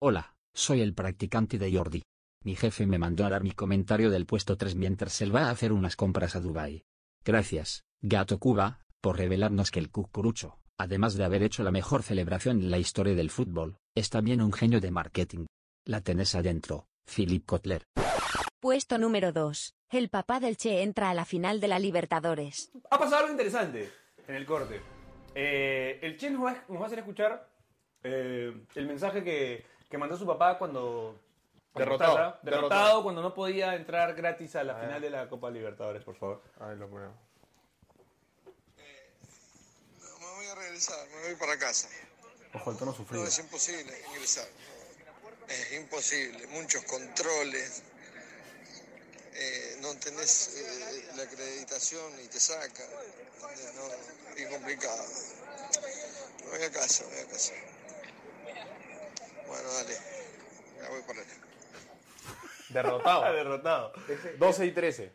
Hola, 0.00 0.34
soy 0.52 0.80
el 0.80 0.94
practicante 0.94 1.58
de 1.58 1.76
Jordi. 1.76 2.02
Mi 2.44 2.56
jefe 2.56 2.86
me 2.86 2.98
mandó 2.98 3.24
a 3.24 3.30
dar 3.30 3.42
mi 3.42 3.52
comentario 3.52 4.10
del 4.10 4.26
puesto 4.26 4.56
3 4.56 4.74
mientras 4.74 5.20
él 5.20 5.34
va 5.34 5.42
a 5.44 5.50
hacer 5.50 5.72
unas 5.72 5.94
compras 5.96 6.34
a 6.34 6.40
Dubai. 6.40 6.84
Gracias, 7.24 7.84
Gato 8.00 8.38
Cuba, 8.38 8.80
por 9.00 9.16
revelarnos 9.16 9.70
que 9.70 9.78
el 9.78 9.90
cucurucho, 9.90 10.58
además 10.78 11.14
de 11.14 11.24
haber 11.24 11.42
hecho 11.42 11.62
la 11.62 11.70
mejor 11.70 12.02
celebración 12.02 12.60
en 12.60 12.70
la 12.70 12.78
historia 12.78 13.14
del 13.14 13.30
fútbol, 13.30 13.76
es 13.94 14.10
también 14.10 14.40
un 14.40 14.52
genio 14.52 14.80
de 14.80 14.90
marketing. 14.90 15.46
La 15.84 16.00
tenés 16.00 16.34
adentro, 16.34 16.86
Philip 17.04 17.44
Kotler. 17.46 17.84
Puesto 18.60 18.96
número 18.98 19.32
2. 19.32 19.74
El 19.90 20.08
papá 20.08 20.38
del 20.38 20.56
Che 20.56 20.82
entra 20.82 21.10
a 21.10 21.14
la 21.14 21.24
final 21.24 21.60
de 21.60 21.68
la 21.68 21.78
Libertadores. 21.78 22.70
Ha 22.90 22.98
pasado 22.98 23.22
algo 23.22 23.32
interesante 23.32 23.90
en 24.28 24.34
el 24.36 24.46
corte. 24.46 24.80
Eh, 25.34 25.98
el 26.00 26.16
Che 26.16 26.30
nos 26.30 26.44
va, 26.44 26.64
nos 26.68 26.78
va 26.78 26.84
a 26.84 26.86
hacer 26.86 27.00
escuchar 27.00 27.48
eh, 28.02 28.52
el 28.74 28.86
mensaje 28.86 29.24
que, 29.24 29.66
que 29.90 29.98
mandó 29.98 30.16
su 30.16 30.26
papá 30.26 30.58
cuando... 30.58 31.18
Derrotado, 31.74 32.16
derrotado, 32.16 32.38
derrotado. 32.42 33.02
cuando 33.02 33.22
no 33.22 33.32
podía 33.32 33.74
entrar 33.74 34.14
gratis 34.14 34.56
a 34.56 34.62
la 34.64 34.74
final 34.74 35.00
de 35.00 35.08
la 35.08 35.26
Copa 35.26 35.50
Libertadores, 35.50 36.04
por 36.04 36.14
favor. 36.16 36.42
Ahí 36.60 36.76
lo 36.76 36.86
ponemos. 36.88 37.16
Me 40.54 40.71
me 40.90 41.28
voy 41.28 41.34
para 41.36 41.58
casa. 41.58 41.88
Ojo, 42.54 42.70
el 42.70 42.76
tono 42.76 42.94
No, 43.10 43.26
es 43.26 43.38
imposible 43.38 44.02
ingresar. 44.08 44.48
Es 45.48 45.72
imposible, 45.72 46.46
muchos 46.48 46.84
controles. 46.84 47.82
eh, 49.34 49.78
no 49.80 49.94
tenés 49.96 50.50
eh, 50.56 51.10
la 51.16 51.22
acreditación 51.24 52.20
y 52.22 52.28
te 52.28 52.38
sacan. 52.40 52.86
No, 53.76 54.36
es 54.36 54.48
complicado. 54.48 55.04
Me 56.44 56.58
voy 56.58 56.62
a 56.62 56.70
casa, 56.70 57.04
me 57.04 57.10
voy 57.14 57.20
a 57.20 57.26
casa. 57.28 57.52
Bueno, 59.46 59.72
dale. 59.72 59.98
Ya 60.80 60.88
voy 60.88 61.02
para 61.02 61.20
allá. 61.20 61.51
Derrotado. 62.72 63.22
derrotado. 63.32 63.92
12 64.38 64.66
y 64.66 64.70
13. 64.72 65.12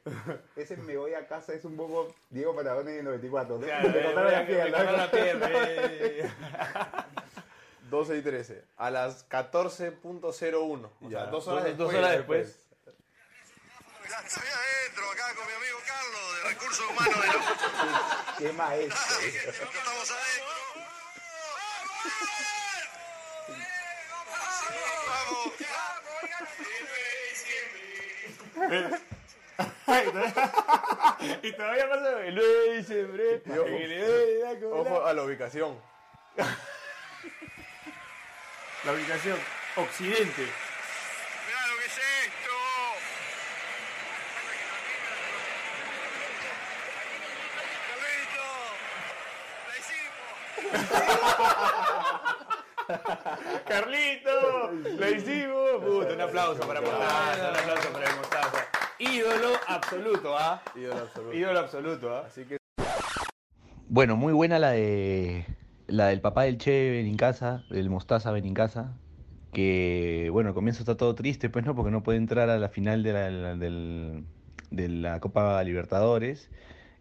Ese 0.55 0.77
me 0.77 0.95
voy 0.97 1.13
a 1.13 1.27
casa 1.27 1.53
es 1.53 1.65
un 1.65 1.75
poco 1.77 2.13
Diego 2.29 2.55
Patagones 2.55 2.93
en 2.93 2.99
el 2.99 3.05
94. 3.05 3.57
¿no? 3.57 3.65
Claro, 3.65 3.89
Me 3.89 4.03
cortaron 4.03 4.31
la 4.31 4.39
me 4.39 4.45
pierna. 4.45 4.77
cortaron 4.77 4.97
la 4.97 5.11
pierna, 5.11 5.47
eh. 5.53 6.31
12 7.89 8.17
y 8.17 8.21
13. 8.21 8.63
A 8.77 8.91
las 8.91 9.27
14.01. 9.29 10.89
O 11.01 11.09
Ya, 11.09 11.19
sea, 11.21 11.25
dos 11.27 11.47
horas 11.47 11.63
dos- 11.63 11.65
después. 11.65 11.77
dos 11.77 11.93
horas 11.95 12.11
después. 12.17 12.63
Estoy 14.07 14.43
adentro, 14.47 15.11
acá 15.11 15.35
con 15.35 15.45
mi 15.47 15.53
amigo 15.53 15.77
Carlos 15.85 16.43
de 16.43 16.49
Recursos 16.49 16.85
Humanos 16.89 17.21
de 17.21 17.27
la 17.27 18.35
Qué 18.37 18.53
maestro. 18.53 19.19
Estamos 19.19 20.11
adentro. 20.11 20.47
Y 31.41 31.51
todavía 31.53 31.89
pasa 31.89 32.25
el 32.25 32.35
9 32.35 32.49
de 32.69 32.77
diciembre. 32.77 33.41
Ojo, 33.49 33.65
en 33.67 33.75
el 33.75 33.89
de 33.89 34.39
la 34.43 34.59
cola. 34.59 34.75
ojo 34.75 35.05
a 35.05 35.13
la 35.13 35.23
ubicación. 35.23 35.79
La 38.85 38.93
ubicación 38.93 39.37
occidente. 39.75 40.41
Mirá 40.41 41.67
lo 41.67 41.77
que 41.79 41.85
es 41.85 41.97
esto. 41.97 42.55
¡Carlito! 50.69 51.76
¡Lo 54.97 55.09
hicimos! 55.09 55.83
Puta, 55.85 56.13
un 56.13 56.21
aplauso 56.21 56.67
para 56.67 56.81
Mostaza, 56.81 57.49
un 57.51 57.57
aplauso 57.57 57.89
para 57.93 58.09
el 58.09 58.15
Mostaza. 58.15 58.57
Ídolo 58.99 59.49
absoluto, 59.67 60.37
¿ah? 60.37 60.61
Ídolo 60.75 60.99
absoluto. 61.01 61.35
Ídolo 61.37 61.59
absoluto, 61.59 62.15
¿ah? 62.15 62.23
Así 62.27 62.45
que 62.45 62.57
Bueno, 63.89 64.15
muy 64.15 64.33
buena 64.33 64.59
la 64.59 64.71
de 64.71 65.45
la 65.87 66.07
del 66.07 66.21
papá 66.21 66.43
del 66.43 66.57
Che 66.57 66.91
Benincasa, 66.91 67.63
del 67.69 67.89
Mostaza 67.89 68.31
Benincasa, 68.31 68.97
que 69.53 70.29
bueno, 70.31 70.49
al 70.49 70.55
comienzo 70.55 70.81
está 70.81 70.97
todo 70.97 71.15
triste, 71.15 71.49
pues 71.49 71.65
no, 71.65 71.75
porque 71.75 71.91
no 71.91 72.03
puede 72.03 72.17
entrar 72.17 72.49
a 72.49 72.57
la 72.57 72.69
final 72.69 73.03
de 73.03 73.13
la, 73.13 73.29
la- 73.29 73.55
del- 73.55 74.25
de 74.71 74.89
la 74.89 75.19
Copa 75.19 75.63
Libertadores. 75.63 76.49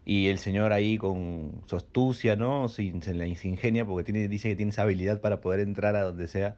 Y 0.09 0.29
el 0.29 0.39
señor 0.39 0.71
ahí 0.73 0.97
con 0.97 1.63
su 1.67 1.75
astucia, 1.75 2.35
¿no? 2.37 2.69
Sin, 2.69 3.01
se 3.03 3.13
la 3.13 3.27
ingenia 3.27 3.85
porque 3.85 4.13
dice 4.29 4.49
que 4.49 4.55
tiene 4.55 4.71
esa 4.71 4.83
habilidad 4.83 5.19
para 5.21 5.41
poder 5.41 5.59
entrar 5.61 5.95
a 5.97 6.03
donde 6.03 6.27
sea. 6.29 6.57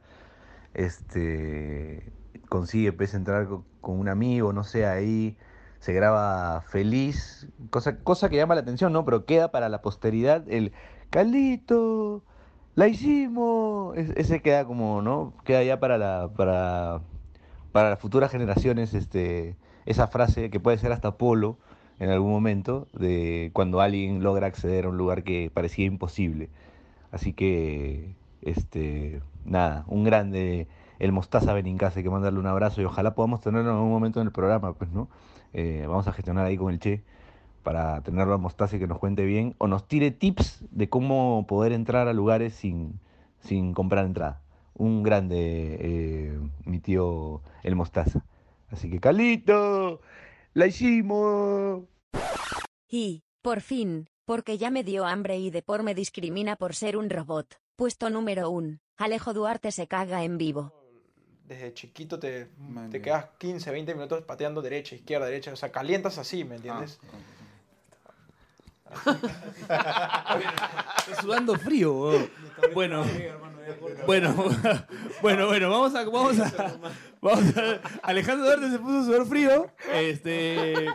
Este 0.74 2.12
consigue 2.48 2.92
pues 2.92 3.14
entrar 3.14 3.48
co- 3.48 3.66
con, 3.80 3.98
un 4.00 4.08
amigo, 4.08 4.52
no 4.52 4.64
sé, 4.64 4.86
ahí 4.86 5.36
se 5.80 5.92
graba 5.94 6.62
feliz, 6.62 7.48
cosa, 7.70 8.02
cosa 8.02 8.28
que 8.30 8.36
llama 8.36 8.54
la 8.56 8.62
atención, 8.62 8.92
¿no? 8.92 9.04
Pero 9.04 9.24
queda 9.26 9.50
para 9.52 9.68
la 9.68 9.82
posteridad 9.82 10.44
el 10.48 10.72
Carlito, 11.10 12.24
la 12.76 12.88
hicimos. 12.88 13.96
Es- 13.98 14.10
ese 14.16 14.42
queda 14.42 14.64
como, 14.66 15.02
¿no? 15.02 15.34
Queda 15.44 15.62
ya 15.64 15.80
para 15.80 15.98
la, 15.98 16.30
para, 16.36 17.02
para 17.72 17.90
las 17.90 17.98
futuras 18.00 18.30
generaciones, 18.30 18.94
este, 18.94 19.56
esa 19.86 20.08
frase 20.08 20.50
que 20.50 20.60
puede 20.60 20.78
ser 20.78 20.92
hasta 20.92 21.16
polo 21.18 21.58
en 22.00 22.10
algún 22.10 22.32
momento, 22.32 22.88
de 22.94 23.50
cuando 23.52 23.80
alguien 23.80 24.22
logra 24.22 24.46
acceder 24.46 24.86
a 24.86 24.88
un 24.88 24.96
lugar 24.96 25.22
que 25.22 25.50
parecía 25.52 25.84
imposible. 25.84 26.48
Así 27.12 27.34
que, 27.34 28.16
este, 28.42 29.20
nada, 29.44 29.84
un 29.86 30.04
grande, 30.04 30.66
el 30.98 31.12
Mostaza 31.12 31.52
Benincase, 31.52 32.02
que 32.02 32.10
mandarle 32.10 32.40
un 32.40 32.46
abrazo 32.46 32.80
y 32.80 32.84
ojalá 32.86 33.14
podamos 33.14 33.42
tenerlo 33.42 33.70
en 33.70 33.76
algún 33.76 33.90
momento 33.90 34.20
en 34.20 34.26
el 34.28 34.32
programa, 34.32 34.72
pues, 34.72 34.90
¿no? 34.90 35.08
Eh, 35.52 35.84
vamos 35.86 36.08
a 36.08 36.12
gestionar 36.12 36.46
ahí 36.46 36.56
con 36.56 36.72
el 36.72 36.80
Che 36.80 37.02
para 37.62 38.00
tenerlo 38.02 38.34
a 38.34 38.38
Mostaza 38.38 38.76
y 38.76 38.78
que 38.78 38.86
nos 38.86 38.98
cuente 38.98 39.24
bien 39.26 39.54
o 39.58 39.66
nos 39.66 39.86
tire 39.86 40.10
tips 40.10 40.64
de 40.70 40.88
cómo 40.88 41.46
poder 41.46 41.72
entrar 41.72 42.08
a 42.08 42.14
lugares 42.14 42.54
sin, 42.54 42.98
sin 43.40 43.74
comprar 43.74 44.06
entrada. 44.06 44.40
Un 44.74 45.02
grande, 45.02 45.76
eh, 45.80 46.38
mi 46.64 46.78
tío 46.80 47.42
el 47.62 47.76
Mostaza. 47.76 48.24
Así 48.70 48.88
que, 48.90 49.00
Calito, 49.00 50.00
la 50.54 50.66
hicimos. 50.66 51.84
Y, 52.88 53.22
por 53.42 53.60
fin, 53.60 54.08
porque 54.24 54.58
ya 54.58 54.70
me 54.70 54.84
dio 54.84 55.06
hambre 55.06 55.38
y 55.38 55.50
Depor 55.50 55.82
me 55.82 55.94
discrimina 55.94 56.56
por 56.56 56.74
ser 56.74 56.96
un 56.96 57.10
robot. 57.10 57.56
Puesto 57.76 58.10
número 58.10 58.50
1. 58.50 58.78
Alejo 58.96 59.32
Duarte 59.32 59.72
se 59.72 59.86
caga 59.86 60.24
en 60.24 60.38
vivo. 60.38 60.72
Desde 61.44 61.72
chiquito 61.74 62.18
te, 62.18 62.48
te 62.90 63.02
quedas 63.02 63.26
15, 63.38 63.70
20 63.70 63.94
minutos 63.94 64.22
pateando 64.22 64.62
derecha, 64.62 64.94
izquierda, 64.94 65.26
derecha. 65.26 65.52
O 65.52 65.56
sea, 65.56 65.72
calientas 65.72 66.18
así, 66.18 66.44
¿me 66.44 66.56
entiendes? 66.56 67.00
Está 69.62 71.20
sudando 71.20 71.58
frío. 71.58 72.28
Bueno, 72.74 73.04
bueno, 74.06 74.34
bueno, 75.22 75.46
bueno, 75.46 75.70
vamos 75.70 75.94
a, 75.94 76.04
vamos 76.04 76.38
a, 76.40 76.76
vamos 77.20 77.56
a, 77.56 77.80
Alejandro 78.02 78.46
Duarte 78.46 78.70
se 78.70 78.78
puso 78.78 78.98
a 78.98 79.04
sudar 79.04 79.26
frío, 79.26 79.70
este, 79.92 80.86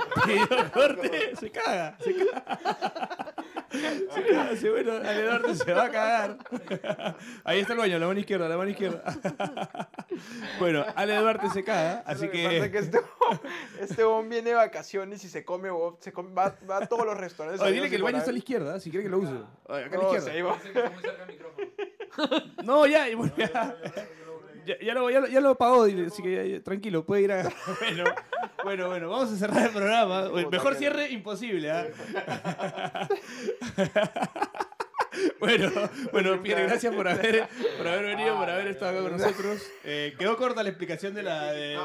se 1.39 1.51
caga, 1.51 1.97
se 1.99 2.15
caga. 2.15 3.33
Se 4.59 4.69
bueno, 4.69 4.93
Ale 4.97 5.23
Duarte 5.23 5.55
se 5.55 5.73
va 5.73 5.85
a 5.85 5.91
cagar. 5.91 6.37
Ahí 7.43 7.59
está 7.59 7.73
el 7.73 7.79
baño, 7.79 7.97
la 7.99 8.07
mano 8.07 8.19
izquierda, 8.19 8.47
la 8.49 8.57
mano 8.57 8.69
izquierda. 8.69 9.03
Bueno, 10.59 10.85
Ale 10.95 11.15
Duarte 11.17 11.49
se 11.49 11.63
caga, 11.63 12.03
así 12.05 12.25
Lo 12.27 12.31
que 12.31 12.43
pasa 12.45 12.61
que... 12.61 12.71
que 12.71 12.77
este 12.77 12.97
huevón- 12.99 13.39
este 13.81 14.03
viene 14.29 14.49
de 14.51 14.55
vacaciones 14.55 15.23
y 15.25 15.29
se 15.29 15.43
come, 15.43 15.69
se 15.99 16.13
come- 16.13 16.33
va, 16.33 16.55
va 16.69 16.77
a 16.77 16.85
todos 16.87 17.05
los 17.05 17.17
restaurantes. 17.17 17.61
Oye, 17.61 17.73
dile 17.73 17.89
que 17.89 17.97
el 17.97 18.03
baño 18.03 18.19
está 18.19 18.29
a 18.29 18.33
la 18.33 18.37
izquierda, 18.39 18.79
si 18.79 18.89
quiere 18.91 19.03
que 19.03 19.09
lo 19.09 19.17
use. 19.19 19.33
Oye, 19.65 19.83
Acá 19.85 19.97
a 19.97 20.01
No, 20.01 20.13
la 20.13 20.17
izquierda. 20.17 20.49
va. 20.49 20.57
No, 22.63 22.85
ya, 22.87 23.09
y 23.09 23.15
bueno, 23.15 23.33
ya, 23.37 23.75
ya, 24.65 24.79
ya 24.79 24.93
lo, 24.93 25.09
ya, 25.09 25.19
lo- 25.21 25.27
ya 25.27 25.39
lo 25.41 25.55
pagó, 25.57 25.83
así 25.83 26.21
que 26.23 26.61
tranquilo, 26.63 27.05
puede 27.05 27.21
ir 27.23 27.31
a... 27.31 27.43
Bueno, 27.79 28.03
bueno, 28.63 28.87
bueno, 28.87 29.09
vamos 29.09 29.31
a 29.31 29.35
cerrar 29.35 29.65
el 29.67 29.71
programa. 29.71 30.29
Mejor 30.51 30.75
cierre 30.75 31.09
imposible, 31.11 31.71
¿ah? 31.71 31.85
Bueno, 35.39 35.71
bueno, 36.11 36.41
Pierre, 36.43 36.63
gracias 36.63 36.93
por 36.93 37.07
haber, 37.07 37.47
por 37.77 37.87
haber 37.87 38.05
venido, 38.05 38.35
por 38.37 38.49
haber 38.49 38.67
estado 38.67 38.91
acá 38.99 39.09
con 39.09 39.17
nosotros. 39.17 39.61
Eh, 39.85 40.13
quedó 40.19 40.35
corta 40.35 40.61
la 40.61 40.69
explicación 40.69 41.13
de, 41.13 41.23
la, 41.23 41.53
de, 41.53 41.77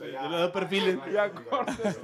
de- 0.00 0.06
de 0.06 0.12
los 0.12 0.30
dos 0.40 0.50
perfiles. 0.50 0.96
Ya 1.12 1.30
cortes. 1.30 1.98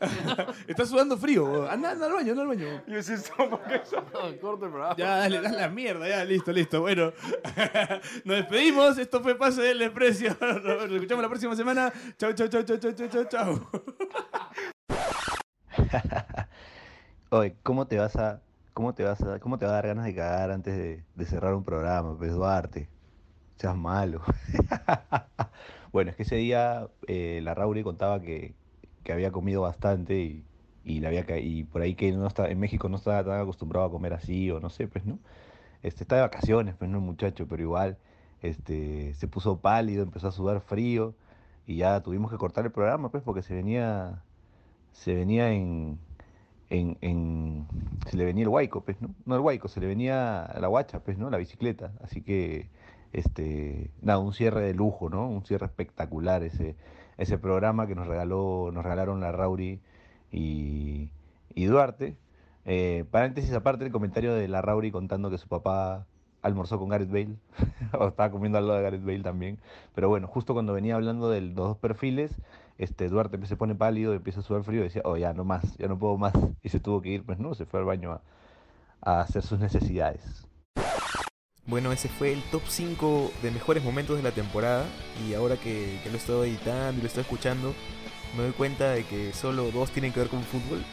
Está 0.66 0.84
sudando 0.86 1.16
frío. 1.16 1.68
Anda, 1.70 1.92
anda 1.92 2.06
al 2.06 2.12
baño, 2.12 2.30
anda 2.32 2.42
al 2.42 2.48
baño. 2.48 2.82
Yo 2.86 3.02
sí 3.02 3.14
estoy 3.14 3.48
porque 3.48 3.76
eso. 3.76 4.04
corto 4.40 4.66
el 4.66 4.70
programa. 4.70 4.96
Ya, 4.96 5.16
dale, 5.18 5.40
dale 5.40 5.56
la 5.56 5.68
mierda, 5.68 6.08
ya, 6.08 6.24
listo, 6.24 6.52
listo. 6.52 6.80
Bueno, 6.80 7.12
nos 8.24 8.36
despedimos. 8.36 8.98
Esto 8.98 9.22
fue 9.22 9.36
Pase 9.36 9.62
del 9.62 9.78
Desprecio. 9.78 10.36
Nos 10.40 10.90
escuchamos 10.90 11.22
la 11.22 11.28
próxima 11.28 11.56
semana. 11.56 11.92
Chau, 12.18 12.32
chau, 12.32 12.48
chau, 12.48 12.62
chau, 12.62 12.78
chau, 12.78 12.92
chau, 12.92 13.08
chau, 13.08 13.24
chau. 13.24 13.68
Oye, 17.30 17.56
¿cómo 17.62 17.86
te 17.86 17.98
vas 17.98 18.16
a, 18.16 18.40
cómo 18.72 18.94
te 18.94 19.02
vas 19.02 19.20
a, 19.22 19.40
cómo 19.40 19.58
te 19.58 19.66
va 19.66 19.72
a 19.72 19.74
dar 19.74 19.86
ganas 19.88 20.04
de 20.04 20.14
cagar 20.14 20.50
antes 20.50 20.76
de, 20.76 21.04
de 21.14 21.26
cerrar 21.26 21.54
un 21.54 21.64
programa, 21.64 22.16
pues 22.16 22.32
Duarte? 22.32 22.88
Seas 23.56 23.76
malo. 23.76 24.20
bueno, 25.92 26.10
es 26.10 26.16
que 26.16 26.24
ese 26.24 26.36
día 26.36 26.88
eh, 27.06 27.40
la 27.42 27.54
Rauri 27.54 27.82
contaba 27.82 28.20
que, 28.20 28.54
que 29.04 29.12
había 29.12 29.32
comido 29.32 29.62
bastante 29.62 30.20
y, 30.22 30.44
y, 30.84 31.00
le 31.00 31.08
había 31.08 31.24
y 31.38 31.64
por 31.64 31.82
ahí 31.82 31.94
que 31.94 32.12
no 32.12 32.26
está, 32.26 32.48
en 32.50 32.60
México 32.60 32.88
no 32.88 32.96
estaba 32.96 33.24
tan 33.24 33.40
acostumbrado 33.40 33.86
a 33.86 33.90
comer 33.90 34.14
así, 34.14 34.50
o 34.50 34.60
no 34.60 34.70
sé, 34.70 34.88
pues, 34.88 35.04
¿no? 35.06 35.18
Este, 35.82 36.04
está 36.04 36.16
de 36.16 36.22
vacaciones, 36.22 36.74
pues, 36.76 36.90
no 36.90 36.98
el 36.98 37.04
muchacho, 37.04 37.46
pero 37.48 37.62
igual, 37.62 37.98
este, 38.42 39.14
se 39.14 39.28
puso 39.28 39.58
pálido, 39.60 40.02
empezó 40.02 40.28
a 40.28 40.32
sudar 40.32 40.60
frío, 40.60 41.14
y 41.66 41.76
ya 41.78 42.02
tuvimos 42.02 42.30
que 42.30 42.38
cortar 42.38 42.64
el 42.66 42.72
programa, 42.72 43.10
pues, 43.10 43.22
porque 43.22 43.42
se 43.42 43.54
venía, 43.54 44.22
se 44.92 45.14
venía 45.14 45.52
en, 45.52 45.98
en, 46.70 46.98
en- 47.00 47.66
se 48.08 48.16
le 48.16 48.24
venía 48.24 48.42
el 48.44 48.48
huaico, 48.48 48.82
pues, 48.84 49.00
¿no? 49.00 49.14
No 49.26 49.34
el 49.36 49.40
huaico, 49.40 49.68
se 49.68 49.80
le 49.80 49.86
venía 49.86 50.50
la 50.60 50.68
guacha, 50.68 51.00
pues, 51.00 51.18
¿no? 51.18 51.30
La 51.30 51.38
bicicleta. 51.38 51.92
Así 52.02 52.22
que, 52.22 52.68
este, 53.12 53.90
nada, 54.02 54.18
un 54.18 54.32
cierre 54.32 54.62
de 54.62 54.74
lujo, 54.74 55.08
¿no? 55.10 55.28
Un 55.28 55.44
cierre 55.44 55.66
espectacular 55.66 56.42
ese, 56.42 56.76
ese 57.18 57.38
programa 57.38 57.86
que 57.86 57.94
nos 57.94 58.06
regaló, 58.06 58.70
nos 58.72 58.82
regalaron 58.82 59.20
la 59.20 59.32
Rauri 59.32 59.80
y, 60.32 61.10
y 61.54 61.64
Duarte. 61.66 62.16
Eh, 62.64 63.04
paréntesis 63.10 63.52
aparte, 63.52 63.84
el 63.84 63.92
comentario 63.92 64.34
de 64.34 64.48
la 64.48 64.62
Rauri 64.62 64.90
contando 64.90 65.30
que 65.30 65.38
su 65.38 65.48
papá 65.48 66.06
almorzó 66.42 66.78
con 66.78 66.88
Gareth 66.90 67.10
Bale, 67.10 67.36
o 67.98 68.08
estaba 68.08 68.30
comiendo 68.30 68.58
al 68.58 68.66
lado 68.66 68.78
de 68.78 68.84
Gareth 68.84 69.04
Bale 69.04 69.22
también. 69.22 69.58
Pero 69.94 70.08
bueno, 70.08 70.26
justo 70.28 70.52
cuando 70.54 70.72
venía 70.72 70.94
hablando 70.94 71.30
de 71.30 71.40
los 71.40 71.54
dos 71.54 71.78
perfiles, 71.78 72.32
este 72.78 73.08
Duarte 73.08 73.44
se 73.46 73.56
pone 73.56 73.74
pálido, 73.74 74.14
empieza 74.14 74.40
a 74.40 74.42
sudar 74.42 74.64
frío 74.64 74.80
y 74.80 74.84
decía, 74.84 75.02
oh, 75.04 75.16
ya 75.16 75.32
no 75.32 75.44
más, 75.44 75.76
ya 75.78 75.88
no 75.88 75.98
puedo 75.98 76.16
más. 76.18 76.34
Y 76.62 76.68
se 76.68 76.80
tuvo 76.80 77.00
que 77.02 77.10
ir, 77.10 77.24
pues 77.24 77.38
no, 77.38 77.54
se 77.54 77.66
fue 77.66 77.80
al 77.80 77.86
baño 77.86 78.12
a, 78.12 78.22
a 79.02 79.20
hacer 79.20 79.42
sus 79.42 79.58
necesidades. 79.58 80.46
Bueno, 81.66 81.92
ese 81.92 82.10
fue 82.10 82.32
el 82.32 82.42
top 82.50 82.62
5 82.68 83.32
de 83.42 83.50
mejores 83.50 83.82
momentos 83.82 84.16
de 84.16 84.22
la 84.22 84.32
temporada. 84.32 84.84
Y 85.26 85.32
ahora 85.32 85.56
que, 85.56 85.98
que 86.02 86.10
lo 86.10 86.18
estado 86.18 86.44
editando 86.44 86.98
y 86.98 87.00
lo 87.00 87.06
estoy 87.06 87.22
escuchando, 87.22 87.74
me 88.36 88.42
doy 88.42 88.52
cuenta 88.52 88.90
de 88.90 89.04
que 89.04 89.32
solo 89.32 89.70
dos 89.70 89.90
tienen 89.90 90.12
que 90.12 90.20
ver 90.20 90.28
con 90.28 90.42
fútbol. 90.42 90.84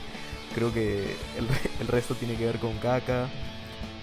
Creo 0.54 0.72
que 0.72 1.14
el 1.80 1.86
resto 1.88 2.14
tiene 2.14 2.34
que 2.34 2.46
ver 2.46 2.58
con 2.58 2.76
caca, 2.78 3.28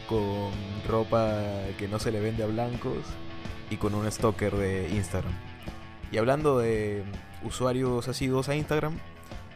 con 0.07 0.51
ropa 0.87 1.41
que 1.77 1.87
no 1.87 1.99
se 1.99 2.11
le 2.11 2.19
vende 2.19 2.43
a 2.43 2.47
blancos 2.47 3.03
y 3.69 3.77
con 3.77 3.93
un 3.93 4.09
stalker 4.09 4.55
de 4.55 4.89
Instagram. 4.89 5.33
Y 6.11 6.17
hablando 6.17 6.59
de 6.59 7.03
usuarios 7.43 8.07
asiduos 8.07 8.47
a 8.47 8.55
Instagram, 8.55 8.97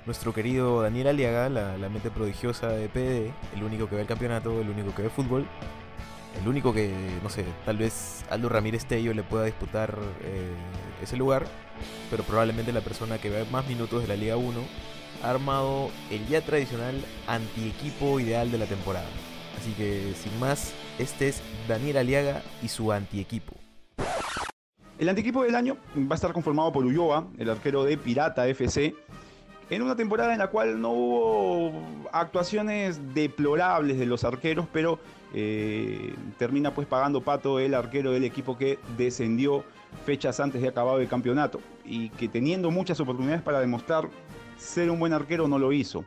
nuestro 0.06 0.34
querido 0.34 0.82
Daniel 0.82 1.08
Aliaga, 1.08 1.50
la, 1.50 1.78
la 1.78 1.90
mente 1.90 2.10
prodigiosa 2.10 2.70
de 2.70 2.90
PD, 2.90 3.32
el 3.56 3.64
único 3.64 3.88
que 3.88 3.96
ve 3.96 4.02
el 4.02 4.08
campeonato, 4.08 4.60
el 4.60 4.70
único 4.70 4.96
que 4.96 5.04
ve 5.04 5.10
fútbol, 5.10 5.48
el 6.40 6.48
único 6.48 6.74
que, 6.74 6.94
no 7.24 7.30
sé, 7.30 7.46
tal 7.66 7.78
vez 7.78 8.24
Aldo 8.30 8.50
Ramírez 8.50 8.86
Tello 8.86 9.14
le 9.14 9.24
pueda 9.24 9.46
disputar 9.46 9.98
eh, 10.22 10.52
ese 11.02 11.18
lugar, 11.18 11.46
pero 12.10 12.24
probablemente 12.24 12.72
la 12.72 12.82
persona 12.82 13.18
que 13.18 13.30
ve 13.30 13.46
más 13.52 13.68
minutos 13.68 14.02
de 14.02 14.08
la 14.08 14.16
Liga 14.16 14.38
1 14.38 14.60
ha 15.24 15.30
armado 15.30 15.90
el 16.12 16.28
ya 16.28 16.42
tradicional 16.42 17.04
antiequipo 17.28 18.20
ideal 18.20 18.52
de 18.52 18.58
la 18.58 18.66
temporada. 18.66 19.08
Así 19.58 19.72
que, 19.72 20.14
sin 20.16 20.40
más, 20.40 20.74
este 21.00 21.30
es 21.30 21.42
Daniel 21.68 21.98
Aliaga 21.98 22.44
y 22.62 22.68
su 22.68 22.92
antiequipo. 22.92 23.56
El 25.00 25.10
antiequipo 25.10 25.44
del 25.44 25.56
año 25.56 25.78
va 25.96 26.14
a 26.14 26.16
estar 26.16 26.34
conformado 26.34 26.72
por 26.72 26.86
Ulloa, 26.86 27.28
el 27.38 27.50
arquero 27.50 27.84
de 27.84 27.98
Pirata 27.98 28.48
FC, 28.48 28.96
en 29.70 29.82
una 29.82 29.96
temporada 29.96 30.34
en 30.34 30.40
la 30.40 30.48
cual 30.48 30.80
no 30.80 30.92
hubo 30.92 32.08
actuaciones 32.12 33.14
deplorables 33.14 34.00
de 34.00 34.06
los 34.06 34.24
arqueros, 34.24 34.68
pero 34.72 35.00
eh, 35.34 36.14
termina 36.38 36.74
pues 36.74 36.88
pagando 36.88 37.22
pato 37.22 37.60
el 37.60 37.74
arquero 37.74 38.12
del 38.12 38.24
equipo 38.24 38.58
que 38.58 38.80
descendió 38.98 39.64
fechas 40.06 40.40
antes 40.40 40.62
de 40.62 40.68
acabado 40.68 41.00
el 41.00 41.08
campeonato 41.08 41.60
y 41.86 42.10
que 42.10 42.28
teniendo 42.28 42.72
muchas 42.72 43.00
oportunidades 43.00 43.42
para 43.42 43.60
demostrar 43.60 44.10
ser 44.58 44.90
un 44.90 45.00
buen 45.00 45.14
arquero 45.14 45.48
no 45.48 45.60
lo 45.60 45.72
hizo. 45.72 46.06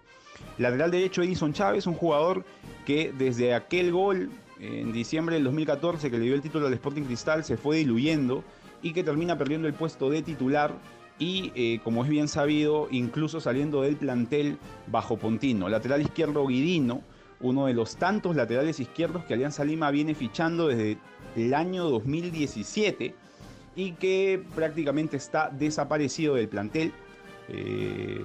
Lateral 0.58 0.90
derecho 0.90 1.22
Edison 1.22 1.52
Chávez, 1.52 1.86
un 1.86 1.94
jugador 1.94 2.44
que 2.86 3.12
desde 3.16 3.54
aquel 3.54 3.92
gol 3.92 4.30
en 4.58 4.92
diciembre 4.92 5.36
del 5.36 5.44
2014 5.44 6.10
que 6.10 6.18
le 6.18 6.24
dio 6.24 6.34
el 6.34 6.42
título 6.42 6.66
al 6.66 6.74
Sporting 6.74 7.02
Cristal 7.02 7.44
se 7.44 7.56
fue 7.56 7.78
diluyendo 7.78 8.44
y 8.82 8.92
que 8.92 9.02
termina 9.02 9.38
perdiendo 9.38 9.68
el 9.68 9.74
puesto 9.74 10.10
de 10.10 10.22
titular 10.22 10.74
y 11.18 11.52
eh, 11.54 11.80
como 11.84 12.02
es 12.02 12.10
bien 12.10 12.28
sabido 12.28 12.88
incluso 12.90 13.40
saliendo 13.40 13.82
del 13.82 13.96
plantel 13.96 14.58
bajo 14.86 15.18
Pontino. 15.18 15.68
Lateral 15.68 16.00
izquierdo 16.00 16.46
Guidino, 16.46 17.02
uno 17.40 17.66
de 17.66 17.74
los 17.74 17.96
tantos 17.96 18.36
laterales 18.36 18.80
izquierdos 18.80 19.24
que 19.24 19.34
Alianza 19.34 19.64
Lima 19.64 19.90
viene 19.90 20.14
fichando 20.14 20.68
desde 20.68 20.98
el 21.36 21.54
año 21.54 21.88
2017 21.88 23.14
y 23.76 23.92
que 23.92 24.42
prácticamente 24.54 25.16
está 25.16 25.48
desaparecido 25.50 26.34
del 26.34 26.48
plantel. 26.48 26.92
Eh, 27.48 28.24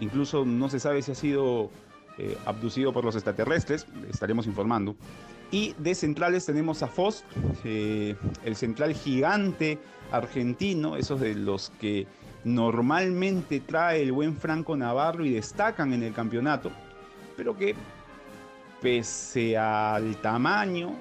incluso 0.00 0.44
no 0.44 0.68
se 0.68 0.80
sabe 0.80 1.02
si 1.02 1.12
ha 1.12 1.14
sido 1.14 1.70
eh, 2.18 2.36
abducido 2.46 2.92
por 2.92 3.04
los 3.04 3.14
extraterrestres, 3.14 3.86
estaremos 4.08 4.46
informando. 4.46 4.96
Y 5.50 5.74
de 5.78 5.94
centrales 5.94 6.46
tenemos 6.46 6.82
a 6.82 6.88
Foz, 6.88 7.24
eh, 7.64 8.16
el 8.44 8.56
central 8.56 8.94
gigante 8.94 9.78
argentino, 10.10 10.96
esos 10.96 11.20
de 11.20 11.34
los 11.34 11.70
que 11.80 12.06
normalmente 12.44 13.60
trae 13.60 14.02
el 14.02 14.12
buen 14.12 14.36
Franco 14.36 14.76
Navarro 14.76 15.24
y 15.24 15.30
destacan 15.30 15.92
en 15.92 16.02
el 16.02 16.14
campeonato, 16.14 16.70
pero 17.36 17.56
que 17.56 17.74
pese 18.80 19.56
al 19.56 20.16
tamaño 20.20 20.94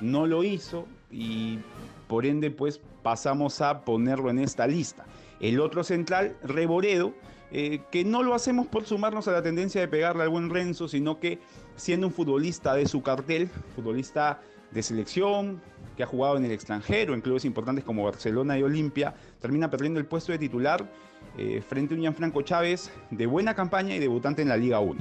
no 0.00 0.26
lo 0.26 0.44
hizo 0.44 0.86
y 1.10 1.58
por 2.06 2.26
ende 2.26 2.50
pues 2.50 2.80
pasamos 3.02 3.60
a 3.60 3.84
ponerlo 3.84 4.30
en 4.30 4.38
esta 4.38 4.66
lista. 4.66 5.06
El 5.40 5.60
otro 5.60 5.84
central, 5.84 6.36
Reboredo, 6.42 7.14
eh, 7.50 7.80
que 7.90 8.04
no 8.04 8.22
lo 8.22 8.34
hacemos 8.34 8.66
por 8.66 8.84
sumarnos 8.84 9.28
a 9.28 9.32
la 9.32 9.42
tendencia 9.42 9.80
de 9.80 9.88
pegarle 9.88 10.22
al 10.22 10.28
buen 10.28 10.50
Renzo, 10.50 10.88
sino 10.88 11.18
que 11.18 11.38
siendo 11.76 12.06
un 12.06 12.12
futbolista 12.12 12.74
de 12.74 12.86
su 12.86 13.02
cartel, 13.02 13.48
futbolista 13.74 14.40
de 14.70 14.82
selección, 14.82 15.62
que 15.96 16.02
ha 16.02 16.06
jugado 16.06 16.36
en 16.36 16.44
el 16.44 16.52
extranjero, 16.52 17.14
en 17.14 17.20
clubes 17.20 17.44
importantes 17.44 17.84
como 17.84 18.04
Barcelona 18.04 18.58
y 18.58 18.62
Olimpia, 18.62 19.14
termina 19.40 19.70
perdiendo 19.70 19.98
el 19.98 20.06
puesto 20.06 20.32
de 20.32 20.38
titular 20.38 20.88
eh, 21.36 21.62
frente 21.66 21.94
a 21.94 21.96
un 21.96 22.02
Gianfranco 22.02 22.42
Chávez 22.42 22.90
de 23.10 23.26
buena 23.26 23.54
campaña 23.54 23.94
y 23.94 23.98
debutante 23.98 24.42
en 24.42 24.48
la 24.48 24.56
Liga 24.56 24.80
1. 24.80 25.00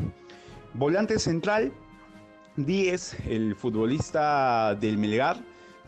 Volante 0.73 1.19
central, 1.19 1.71
10, 2.57 3.17
el 3.27 3.55
futbolista 3.55 4.75
del 4.75 4.97
Melgar, 4.97 5.37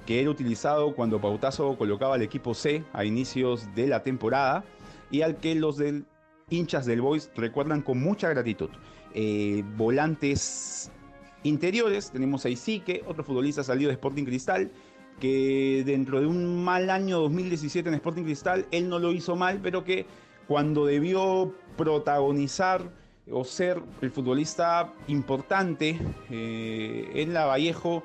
que 0.05 0.21
era 0.21 0.29
utilizado 0.29 0.93
cuando 0.95 1.19
Pautazo 1.19 1.75
colocaba 1.77 2.15
al 2.15 2.21
equipo 2.21 2.53
C 2.53 2.84
a 2.93 3.05
inicios 3.05 3.67
de 3.75 3.88
la 3.88 4.03
temporada 4.03 4.63
y 5.10 5.21
al 5.23 5.38
que 5.38 5.55
los 5.55 5.77
del 5.77 6.05
hinchas 6.49 6.86
del 6.86 7.01
Boys 7.01 7.32
recuerdan 7.36 7.82
con 7.82 7.99
mucha 7.99 8.29
gratitud. 8.29 8.69
Eh, 9.13 9.63
volantes 9.77 10.91
interiores, 11.43 12.12
tenemos 12.12 12.45
a 12.45 12.49
Isique, 12.49 13.03
otro 13.08 13.23
futbolista 13.23 13.63
salido 13.63 13.89
de 13.89 13.95
Sporting 13.95 14.25
Cristal, 14.25 14.71
que 15.19 15.84
dentro 15.86 16.21
de 16.21 16.27
un 16.27 16.63
mal 16.63 16.89
año 16.89 17.19
2017 17.19 17.89
en 17.89 17.95
Sporting 17.95 18.23
Cristal, 18.23 18.67
él 18.71 18.89
no 18.89 18.99
lo 18.99 19.12
hizo 19.12 19.36
mal, 19.36 19.60
pero 19.62 19.84
que 19.84 20.05
cuando 20.47 20.86
debió 20.86 21.53
protagonizar 21.77 22.91
o 23.32 23.44
ser 23.44 23.82
el 24.02 24.12
futbolista 24.12 24.94
importante 25.08 26.00
eh, 26.30 27.12
en 27.13 27.34
la 27.34 27.46
Vallejo, 27.46 28.04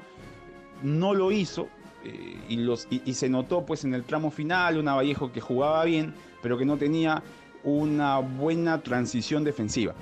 no 0.82 1.14
lo 1.14 1.32
hizo. 1.32 1.68
eh, 2.04 3.00
y, 3.04 3.14
se 3.14 3.28
notó 3.28 3.64
pues 3.64 3.84
en 3.84 3.94
el 3.94 4.04
tramo 4.04 4.30
final, 4.30 4.78
una 4.78 4.94
Vallejo 4.94 5.32
que 5.32 5.40
jugaba 5.40 5.84
bien, 5.84 6.14
pero 6.42 6.58
que 6.58 6.66
no 6.66 6.76
tenía 6.76 7.22
una 7.62 8.18
buena 8.18 8.82
transición 8.82 9.44
defensiva. 9.44 9.94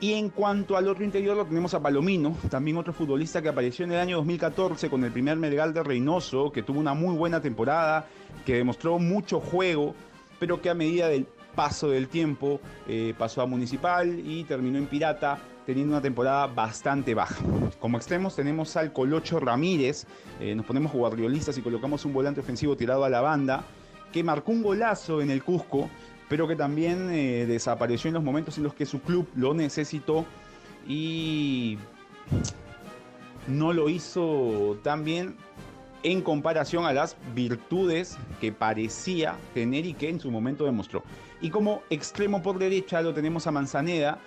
Y 0.00 0.14
en 0.14 0.30
cuanto 0.30 0.76
al 0.76 0.88
otro 0.88 1.04
interior 1.04 1.36
lo 1.36 1.44
tenemos 1.44 1.74
a 1.74 1.80
Palomino, 1.80 2.36
también 2.50 2.76
otro 2.76 2.92
futbolista 2.92 3.40
que 3.40 3.48
apareció 3.48 3.84
en 3.84 3.92
el 3.92 3.98
año 4.00 4.16
2014 4.16 4.90
con 4.90 5.04
el 5.04 5.12
primer 5.12 5.36
Melgal 5.36 5.72
de 5.72 5.82
Reynoso, 5.84 6.50
que 6.50 6.64
tuvo 6.64 6.80
una 6.80 6.92
muy 6.92 7.14
buena 7.14 7.40
temporada, 7.40 8.08
que 8.44 8.56
demostró 8.56 8.98
mucho 8.98 9.38
juego, 9.38 9.94
pero 10.40 10.60
que 10.60 10.70
a 10.70 10.74
medida 10.74 11.06
del 11.06 11.28
paso 11.54 11.90
del 11.90 12.08
tiempo 12.08 12.60
eh, 12.88 13.14
pasó 13.16 13.42
a 13.42 13.46
Municipal 13.46 14.20
y 14.24 14.44
terminó 14.44 14.78
en 14.78 14.86
Pirata, 14.86 15.38
teniendo 15.66 15.94
una 15.94 16.02
temporada 16.02 16.46
bastante 16.46 17.14
baja. 17.14 17.42
Como 17.78 17.96
extremos 17.96 18.34
tenemos 18.34 18.76
al 18.76 18.92
Colocho 18.92 19.38
Ramírez, 19.38 20.06
eh, 20.40 20.54
nos 20.54 20.66
ponemos 20.66 20.92
guardiolistas 20.92 21.56
y 21.58 21.62
colocamos 21.62 22.04
un 22.04 22.12
volante 22.12 22.40
ofensivo 22.40 22.76
tirado 22.76 23.04
a 23.04 23.10
la 23.10 23.20
banda, 23.20 23.64
que 24.12 24.24
marcó 24.24 24.52
un 24.52 24.62
golazo 24.62 25.22
en 25.22 25.30
el 25.30 25.42
Cusco, 25.42 25.88
pero 26.28 26.48
que 26.48 26.56
también 26.56 27.10
eh, 27.10 27.46
desapareció 27.46 28.08
en 28.08 28.14
los 28.14 28.24
momentos 28.24 28.56
en 28.58 28.64
los 28.64 28.74
que 28.74 28.86
su 28.86 29.00
club 29.00 29.28
lo 29.34 29.54
necesitó 29.54 30.24
y 30.86 31.78
no 33.46 33.72
lo 33.72 33.88
hizo 33.88 34.78
tan 34.82 35.04
bien 35.04 35.36
en 36.02 36.22
comparación 36.22 36.84
a 36.84 36.92
las 36.92 37.16
virtudes 37.34 38.18
que 38.40 38.52
parecía 38.52 39.36
tener 39.54 39.86
y 39.86 39.94
que 39.94 40.08
en 40.08 40.20
su 40.20 40.30
momento 40.30 40.64
demostró. 40.64 41.02
Y 41.42 41.50
como 41.50 41.82
extremo 41.90 42.40
por 42.40 42.58
derecha 42.58 43.02
lo 43.02 43.12
tenemos 43.12 43.48
a 43.48 43.50
Manzaneda, 43.50 44.20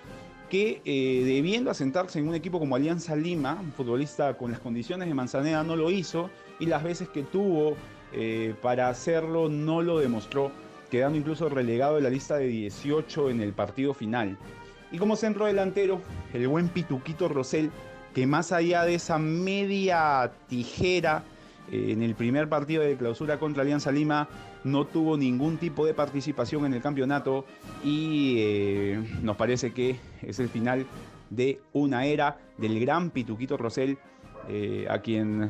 que 0.50 0.82
eh, 0.84 1.24
debiendo 1.26 1.72
asentarse 1.72 2.20
en 2.20 2.28
un 2.28 2.36
equipo 2.36 2.60
como 2.60 2.76
Alianza 2.76 3.16
Lima, 3.16 3.58
un 3.60 3.72
futbolista 3.72 4.38
con 4.38 4.52
las 4.52 4.60
condiciones 4.60 5.08
de 5.08 5.14
Manzaneda 5.14 5.64
no 5.64 5.78
lo 5.78 5.90
hizo 5.90 6.30
y 6.60 6.66
las 6.66 6.84
veces 6.84 7.08
que 7.08 7.24
tuvo 7.24 7.78
eh, 8.12 8.54
para 8.62 8.90
hacerlo 8.90 9.48
no 9.48 9.82
lo 9.82 9.98
demostró, 10.00 10.52
quedando 10.92 11.18
incluso 11.18 11.48
relegado 11.48 11.96
de 11.96 12.02
la 12.02 12.10
lista 12.10 12.36
de 12.36 12.48
18 12.48 13.30
en 13.30 13.42
el 13.42 13.54
partido 13.54 13.94
final. 13.94 14.38
Y 14.92 14.98
como 14.98 15.16
centro 15.16 15.46
delantero, 15.46 16.02
el 16.34 16.48
buen 16.50 16.68
Pituquito 16.68 17.30
Rosell, 17.30 17.72
que 18.14 18.28
más 18.28 18.52
allá 18.52 18.84
de 18.84 18.96
esa 18.96 19.18
media 19.18 20.32
tijera 20.48 21.24
en 21.72 22.02
el 22.02 22.16
primer 22.16 22.50
partido 22.50 22.84
de 22.84 22.96
clausura 22.96 23.40
contra 23.40 23.64
Alianza 23.64 23.92
Lima, 23.92 24.28
no 24.64 24.86
tuvo 24.86 25.18
ningún 25.18 25.58
tipo 25.58 25.86
de 25.86 25.94
participación 25.94 26.66
en 26.66 26.74
el 26.74 26.82
campeonato 26.82 27.46
y 27.84 28.36
eh, 28.40 29.04
nos 29.22 29.36
parece 29.38 29.74
que 29.74 29.98
es 30.22 30.40
el 30.40 30.50
final 30.50 30.86
de 31.30 31.62
una 31.74 32.06
era 32.06 32.38
del 32.58 32.80
gran 32.80 33.10
Pituquito 33.10 33.58
Rosell, 33.58 33.98
eh, 34.48 34.88
a 34.90 35.00
quien 35.00 35.50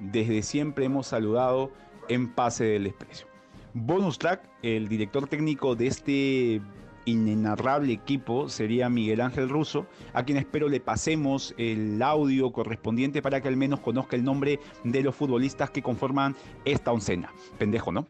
desde 0.00 0.42
siempre 0.42 0.84
hemos 0.84 1.06
saludado 1.06 1.70
en 2.08 2.32
pase 2.32 2.64
del 2.64 2.84
desprecio. 2.84 3.26
Bonus 3.72 4.18
track, 4.18 4.40
el 4.62 4.88
director 4.88 5.28
técnico 5.28 5.74
de 5.74 5.86
este 5.86 6.60
inenarrable 7.06 7.92
equipo 7.92 8.50
sería 8.50 8.90
Miguel 8.90 9.22
Ángel 9.22 9.48
Russo, 9.48 9.86
a 10.12 10.24
quien 10.24 10.36
espero 10.36 10.68
le 10.68 10.80
pasemos 10.80 11.54
el 11.56 12.02
audio 12.02 12.52
correspondiente 12.52 13.22
para 13.22 13.40
que 13.40 13.48
al 13.48 13.56
menos 13.56 13.80
conozca 13.80 14.16
el 14.16 14.24
nombre 14.24 14.60
de 14.84 15.02
los 15.02 15.14
futbolistas 15.14 15.70
que 15.70 15.82
conforman 15.82 16.36
esta 16.66 16.92
oncena. 16.92 17.32
Pendejo, 17.58 17.92
¿no? 17.92 18.08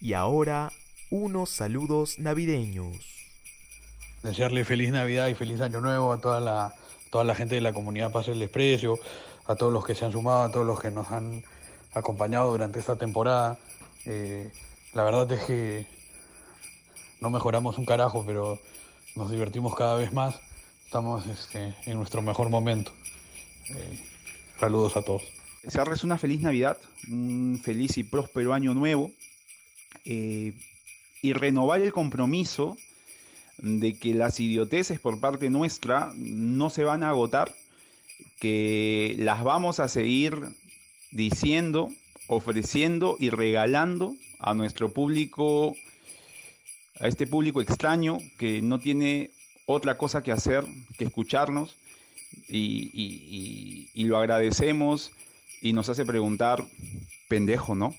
Y 0.00 0.14
ahora, 0.14 0.72
unos 1.10 1.50
saludos 1.50 2.18
navideños. 2.18 2.96
Desearle 4.22 4.64
feliz 4.64 4.90
Navidad 4.92 5.28
y 5.28 5.34
feliz 5.34 5.60
Año 5.60 5.80
Nuevo 5.80 6.12
a 6.12 6.20
toda 6.20 6.40
la, 6.40 6.74
toda 7.10 7.24
la 7.24 7.34
gente 7.34 7.56
de 7.56 7.60
la 7.60 7.72
comunidad 7.72 8.12
Pase 8.12 8.32
el 8.32 8.38
Desprecio, 8.38 8.98
a 9.46 9.56
todos 9.56 9.72
los 9.72 9.84
que 9.84 9.94
se 9.94 10.04
han 10.04 10.12
sumado, 10.12 10.42
a 10.42 10.52
todos 10.52 10.66
los 10.66 10.80
que 10.80 10.90
nos 10.90 11.10
han 11.10 11.44
acompañado 11.92 12.50
durante 12.52 12.78
esta 12.78 12.96
temporada. 12.96 13.58
Eh, 14.06 14.50
la 14.94 15.04
verdad 15.04 15.30
es 15.32 15.44
que 15.44 15.86
no 17.22 17.30
mejoramos 17.30 17.78
un 17.78 17.86
carajo, 17.86 18.24
pero 18.26 18.58
nos 19.14 19.30
divertimos 19.30 19.76
cada 19.76 19.96
vez 19.96 20.12
más. 20.12 20.34
Estamos 20.84 21.24
este, 21.26 21.72
en 21.86 21.96
nuestro 21.96 22.20
mejor 22.20 22.50
momento. 22.50 22.92
Eh, 23.70 24.04
saludos 24.58 24.96
a 24.96 25.02
todos. 25.02 25.22
Desearles 25.62 26.02
una 26.02 26.18
feliz 26.18 26.40
Navidad, 26.40 26.76
un 27.08 27.60
feliz 27.62 27.96
y 27.96 28.02
próspero 28.02 28.52
año 28.52 28.74
nuevo 28.74 29.12
eh, 30.04 30.52
y 31.22 31.32
renovar 31.32 31.80
el 31.80 31.92
compromiso 31.92 32.76
de 33.58 33.96
que 33.96 34.14
las 34.14 34.40
idioteces 34.40 34.98
por 34.98 35.20
parte 35.20 35.48
nuestra 35.48 36.12
no 36.16 36.70
se 36.70 36.82
van 36.82 37.04
a 37.04 37.10
agotar, 37.10 37.54
que 38.40 39.14
las 39.20 39.44
vamos 39.44 39.78
a 39.78 39.86
seguir 39.86 40.36
diciendo, 41.12 41.88
ofreciendo 42.26 43.16
y 43.20 43.30
regalando 43.30 44.16
a 44.40 44.54
nuestro 44.54 44.92
público, 44.92 45.76
a 47.00 47.08
este 47.08 47.26
público 47.26 47.60
extraño 47.60 48.18
que 48.38 48.62
no 48.62 48.78
tiene 48.78 49.30
otra 49.66 49.96
cosa 49.96 50.22
que 50.22 50.32
hacer 50.32 50.64
que 50.98 51.04
escucharnos 51.04 51.76
y, 52.48 53.88
lo 54.06 54.18
agradecemos 54.18 55.12
y 55.60 55.72
nos 55.72 55.88
hace 55.88 56.04
preguntar, 56.04 56.64
pendejo, 57.28 57.74
¿no? 57.74 57.94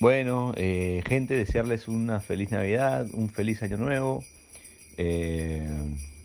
Bueno, 0.00 0.52
eh, 0.56 1.02
gente, 1.06 1.34
desearles 1.34 1.88
una 1.88 2.20
feliz 2.20 2.50
Navidad, 2.50 3.06
un 3.12 3.28
feliz 3.28 3.62
Año 3.62 3.76
Nuevo 3.76 4.24
eh, 4.96 5.68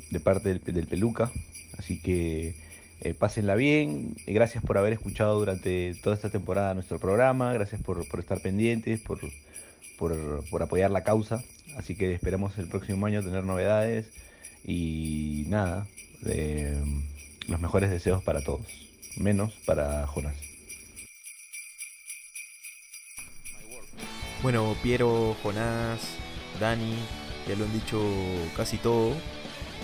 de 0.10 0.20
parte 0.20 0.58
del, 0.58 0.88
Peluca. 0.88 1.32
Así 1.78 2.02
que 2.02 2.56
eh, 3.02 3.14
pásenla 3.14 3.56
bien. 3.56 4.16
Gracias 4.26 4.64
por 4.64 4.78
haber 4.78 4.94
escuchado 4.94 5.38
durante 5.38 5.94
toda 6.02 6.16
esta 6.16 6.32
temporada 6.32 6.74
nuestro 6.74 6.98
programa. 6.98 7.54
Gracias 7.54 7.82
por, 7.82 8.08
por 8.08 8.20
estar 8.20 8.42
pendientes, 8.42 9.00
por, 9.02 9.20
por, 9.98 10.44
por 10.50 10.64
apoyar 10.64 10.92
la 10.92 11.04
causa. 11.04 11.44
Así 11.78 11.96
que 11.96 12.14
esperamos 12.14 12.58
el 12.58 12.68
próximo 12.68 13.06
año 13.06 13.24
tener 13.24 13.44
novedades. 13.44 14.08
Y 14.66 15.46
nada, 15.48 15.88
eh, 16.26 16.76
los 17.48 17.60
mejores 17.60 17.90
deseos 17.90 18.24
para 18.24 18.42
todos. 18.42 18.66
Menos 19.18 19.54
para 19.66 20.06
Jonas. 20.08 20.36
Bueno, 24.44 24.76
Piero, 24.84 25.36
Jonás, 25.42 26.00
Dani, 26.60 26.96
ya 27.48 27.56
lo 27.56 27.66
han 27.66 27.74
dicho 27.74 28.00
casi 28.56 28.78
todo, 28.78 29.16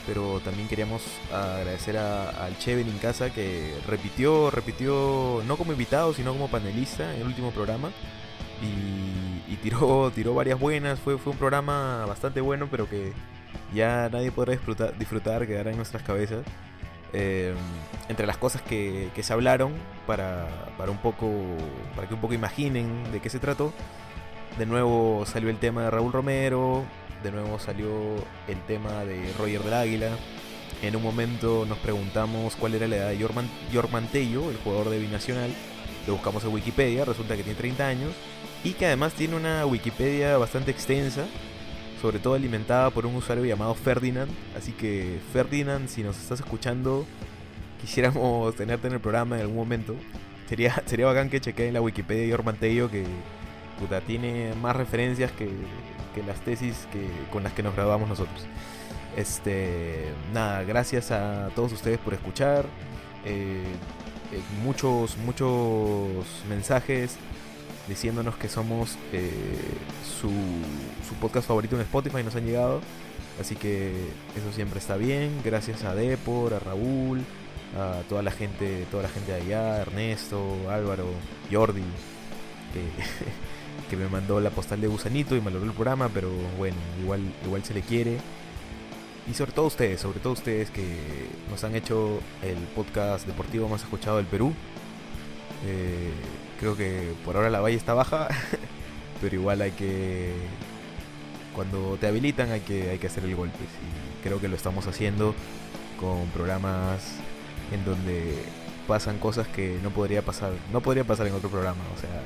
pero 0.06 0.41
también 0.41 0.67
queríamos 0.67 1.02
agradecer 1.32 1.97
al 1.97 2.58
Cheven 2.60 2.88
en 2.88 2.99
casa 2.99 3.34
que 3.34 3.73
repitió, 3.88 4.52
repitió 4.52 5.41
no 5.47 5.58
como 5.58 5.71
invitado, 5.71 6.13
sino 6.13 6.34
como 6.34 6.49
panelista 6.49 7.15
en 7.15 7.21
el 7.21 7.28
último 7.28 7.49
programa 7.49 7.91
y, 8.63 9.56
tiró, 9.58 10.12
tiró 10.15 10.34
varias 10.34 10.60
buenas, 10.60 10.99
fue, 10.99 11.17
fue 11.17 11.32
un 11.32 11.38
programa 11.38 12.06
bastante 12.06 12.41
bueno, 12.41 12.67
pero 12.69 12.89
que 12.89 13.13
ya 13.73 14.10
nadie 14.12 14.32
podrá 14.32 14.54
disfrutar, 14.54 14.97
disfrutar 14.97 15.47
quedará 15.47 15.71
en 15.71 15.78
nuestras 15.78 16.04
cabezas. 16.04 16.43
eh, 17.13 17.54
entre 18.10 18.26
las 18.26 18.38
cosas 18.38 18.62
que, 18.63 19.10
que 19.13 19.23
se 19.23 19.34
hablaron 19.34 19.73
para, 20.08 20.47
para 20.78 20.91
un 20.91 20.97
poco 20.97 21.30
para 21.95 22.08
que 22.08 22.15
un 22.15 22.21
poco 22.21 22.34
imaginen 22.34 23.12
de 23.12 23.19
qué 23.19 23.30
se 23.30 23.39
trató. 23.39 23.71
De 24.58 24.65
nuevo 24.65 25.23
salió 25.26 25.49
el 25.49 25.58
tema 25.58 25.84
de 25.84 25.91
Raúl 25.91 26.12
Romero, 26.12 26.84
de 27.23 27.32
nuevo 27.32 27.60
salió 27.60 27.88
el 28.47 28.60
tema 28.67 29.06
de 29.06 29.32
Roger 29.38 29.63
del 29.63 29.73
Águila. 29.73 30.10
En 30.82 30.95
un 30.95 31.04
momento 31.04 31.65
nos 31.67 31.78
preguntamos 31.78 32.56
cuál 32.56 32.76
era 32.76 32.88
la 32.88 32.97
edad 32.97 33.10
de 33.10 33.17
York 33.17 33.89
Mantello, 33.91 34.49
el 34.49 34.58
jugador 34.58 34.89
de 34.89 34.99
Binacional. 34.99 35.54
Lo 36.08 36.13
buscamos 36.13 36.43
en 36.43 36.54
Wikipedia, 36.54 37.06
resulta 37.06 37.38
que 37.38 37.43
tiene 37.43 37.58
30 37.58 37.88
años 37.88 38.12
y 38.63 38.73
que 38.73 38.86
además 38.86 39.13
tiene 39.13 39.36
una 39.36 39.65
Wikipedia 39.65 40.38
bastante 40.38 40.71
extensa, 40.71 41.26
sobre 42.02 42.19
todo 42.19 42.34
alimentada 42.34 42.89
por 42.89 43.06
un 43.06 43.15
usuario 43.15 43.45
llamado 43.45 43.76
Ferdinand. 43.76 44.32
Así 44.58 44.71
que 44.71 45.19
Ferdinand, 45.34 45.89
si 45.89 46.04
nos 46.04 46.17
estás 46.17 46.39
escuchando, 46.39 47.06
quisiéramos 47.82 48.56
tenerte 48.58 48.88
en 48.88 48.93
el 48.93 48.99
programa 48.99 49.36
en 49.36 49.41
algún 49.41 49.58
momento. 49.58 49.95
Sería, 50.47 50.82
sería 50.86 51.06
bacán 51.06 51.30
que 51.30 51.41
chequee 51.41 51.67
en 51.67 51.73
la 51.73 51.82
Wikipedia 51.82 52.23
de 52.23 52.30
York 52.30 52.45
Mantello 52.45 52.89
que 52.89 53.06
puta, 53.80 54.02
tiene 54.02 54.54
más 54.62 54.76
referencias 54.76 55.32
que, 55.32 55.49
que 56.15 56.23
las 56.23 56.39
tesis 56.41 56.88
que, 56.91 57.08
con 57.32 57.43
las 57.43 57.54
que 57.54 57.63
nos 57.63 57.76
graduamos 57.76 58.08
nosotros. 58.08 58.45
Este, 59.17 60.06
nada, 60.34 60.63
gracias 60.63 61.12
a 61.12 61.49
todos 61.56 61.73
ustedes 61.73 61.99
por 61.99 62.13
escuchar. 62.13 62.65
Eh, 63.26 63.63
eh, 64.32 64.41
muchos, 64.63 65.17
muchos 65.17 66.26
mensajes 66.49 67.17
diciéndonos 67.88 68.36
que 68.36 68.48
somos 68.48 68.98
eh, 69.12 69.32
su, 70.19 70.30
su 70.30 71.15
podcast 71.19 71.48
favorito 71.48 71.76
en 71.76 71.82
Spotify 71.82 72.24
nos 72.24 72.36
han 72.36 72.46
llegado. 72.46 72.82
Así 73.39 73.56
que 73.56 73.91
eso 74.36 74.52
siempre 74.54 74.80
está 74.80 74.96
bien. 74.96 75.41
Gracias 75.43 75.84
a 75.84 75.96
Depor, 75.96 76.54
a 76.54 76.60
Raúl, 76.60 77.22
a 77.78 78.02
toda 78.08 78.22
la 78.22 78.32
gente, 78.32 78.86
toda 78.91 79.04
la 79.04 79.10
gente 79.10 79.32
de 79.32 79.41
allá, 79.41 79.82
Ernesto, 79.82 80.69
Álvaro, 80.69 81.08
Jordi, 81.52 81.82
que, 82.74 83.89
que 83.89 83.98
me 83.98 84.08
mandó 84.08 84.39
la 84.39 84.52
postal 84.52 84.82
de 84.82 84.88
gusanito 84.88 85.36
y 85.36 85.41
me 85.41 85.52
logró 85.52 85.67
el 85.67 85.74
programa, 85.74 86.10
pero 86.13 86.30
bueno, 86.58 86.78
igual, 87.02 87.22
igual 87.46 87.63
se 87.63 87.74
le 87.74 87.82
quiere. 87.82 88.17
Y 89.30 89.34
sobre 89.34 89.54
todo 89.54 89.67
ustedes, 89.67 90.02
sobre 90.02 90.19
todo 90.19 90.34
ustedes 90.34 90.69
que 90.69 90.86
nos 91.50 91.63
han 91.63 91.76
hecho 91.76 92.19
el 92.41 92.58
podcast 92.76 93.26
deportivo 93.26 93.69
más 93.69 93.82
escuchado 93.82 94.17
del 94.17 94.26
Perú. 94.26 94.54
Eh, 95.65 96.12
creo 96.63 96.78
que 96.78 97.13
por 97.26 97.36
ahora 97.36 97.49
la 97.49 97.60
valla 97.60 97.76
está 97.76 97.93
baja, 97.93 98.30
pero 99.21 99.36
igual 99.36 99.62
hay 99.62 99.71
que... 99.71 100.32
Cuando 101.54 101.97
te 101.99 102.08
habilitan 102.08 102.52
hay 102.52 102.62
que, 102.62 102.89
hay 102.89 102.99
que 102.99 103.08
hacer 103.08 103.26
el 103.26 103.36
golpe. 103.36 103.60
Y 103.60 104.23
creo 104.23 104.39
que 104.39 104.47
lo 104.47 104.56
estamos 104.56 104.88
haciendo 104.88 105.36
con 105.99 106.26
programas 106.28 107.15
en 107.73 107.84
donde 107.84 108.38
pasan 108.88 109.19
cosas 109.19 109.45
que 109.47 109.78
no 109.84 109.89
podría 109.89 110.21
pasar, 110.21 110.54
no 110.71 110.80
podría 110.80 111.04
pasar 111.04 111.28
en 111.28 111.34
otro 111.34 111.49
programa. 111.49 111.84
O 111.95 111.99
sea, 111.99 112.21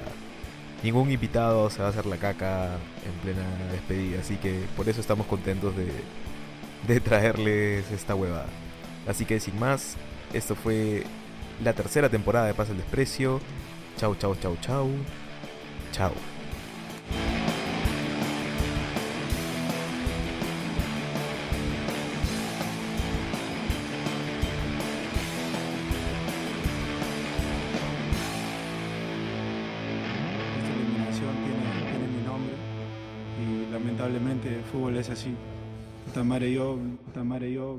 ningún 0.83 1.11
invitado 1.11 1.71
se 1.71 1.79
va 1.79 1.87
a 1.87 1.89
hacer 1.89 2.05
la 2.05 2.17
caca 2.17 2.75
en 3.05 3.13
plena 3.23 3.43
despedida. 3.71 4.19
Así 4.19 4.35
que 4.35 4.65
por 4.77 4.87
eso 4.87 5.01
estamos 5.01 5.25
contentos 5.25 5.75
de, 5.75 5.91
de 6.87 6.99
traerles 6.99 7.89
esta 7.91 8.13
huevada. 8.13 8.47
Así 9.07 9.25
que 9.25 9.39
sin 9.39 9.59
más, 9.59 9.95
esto 10.31 10.53
fue 10.53 11.05
la 11.63 11.73
tercera 11.73 12.07
temporada 12.07 12.45
de 12.45 12.53
Pasa 12.53 12.71
el 12.71 12.77
Desprecio. 12.77 13.41
Chau, 13.97 14.13
chau, 14.13 14.35
chau, 14.35 14.55
chau. 14.61 14.89
Chau. 15.91 16.11
Esta 30.57 30.73
eliminación 30.73 31.33
tiene, 31.43 31.65
tiene 31.89 32.07
mi 32.07 32.21
nombre 32.23 32.53
y 33.41 33.71
lamentablemente 33.71 34.57
el 34.57 34.63
fútbol 34.63 34.97
es 34.97 35.09
así. 35.09 35.33
Puta 36.05 36.23
madre 36.23 36.53
yo, 36.53 36.77
puta 37.03 37.23
madre 37.23 37.51
yo. 37.51 37.77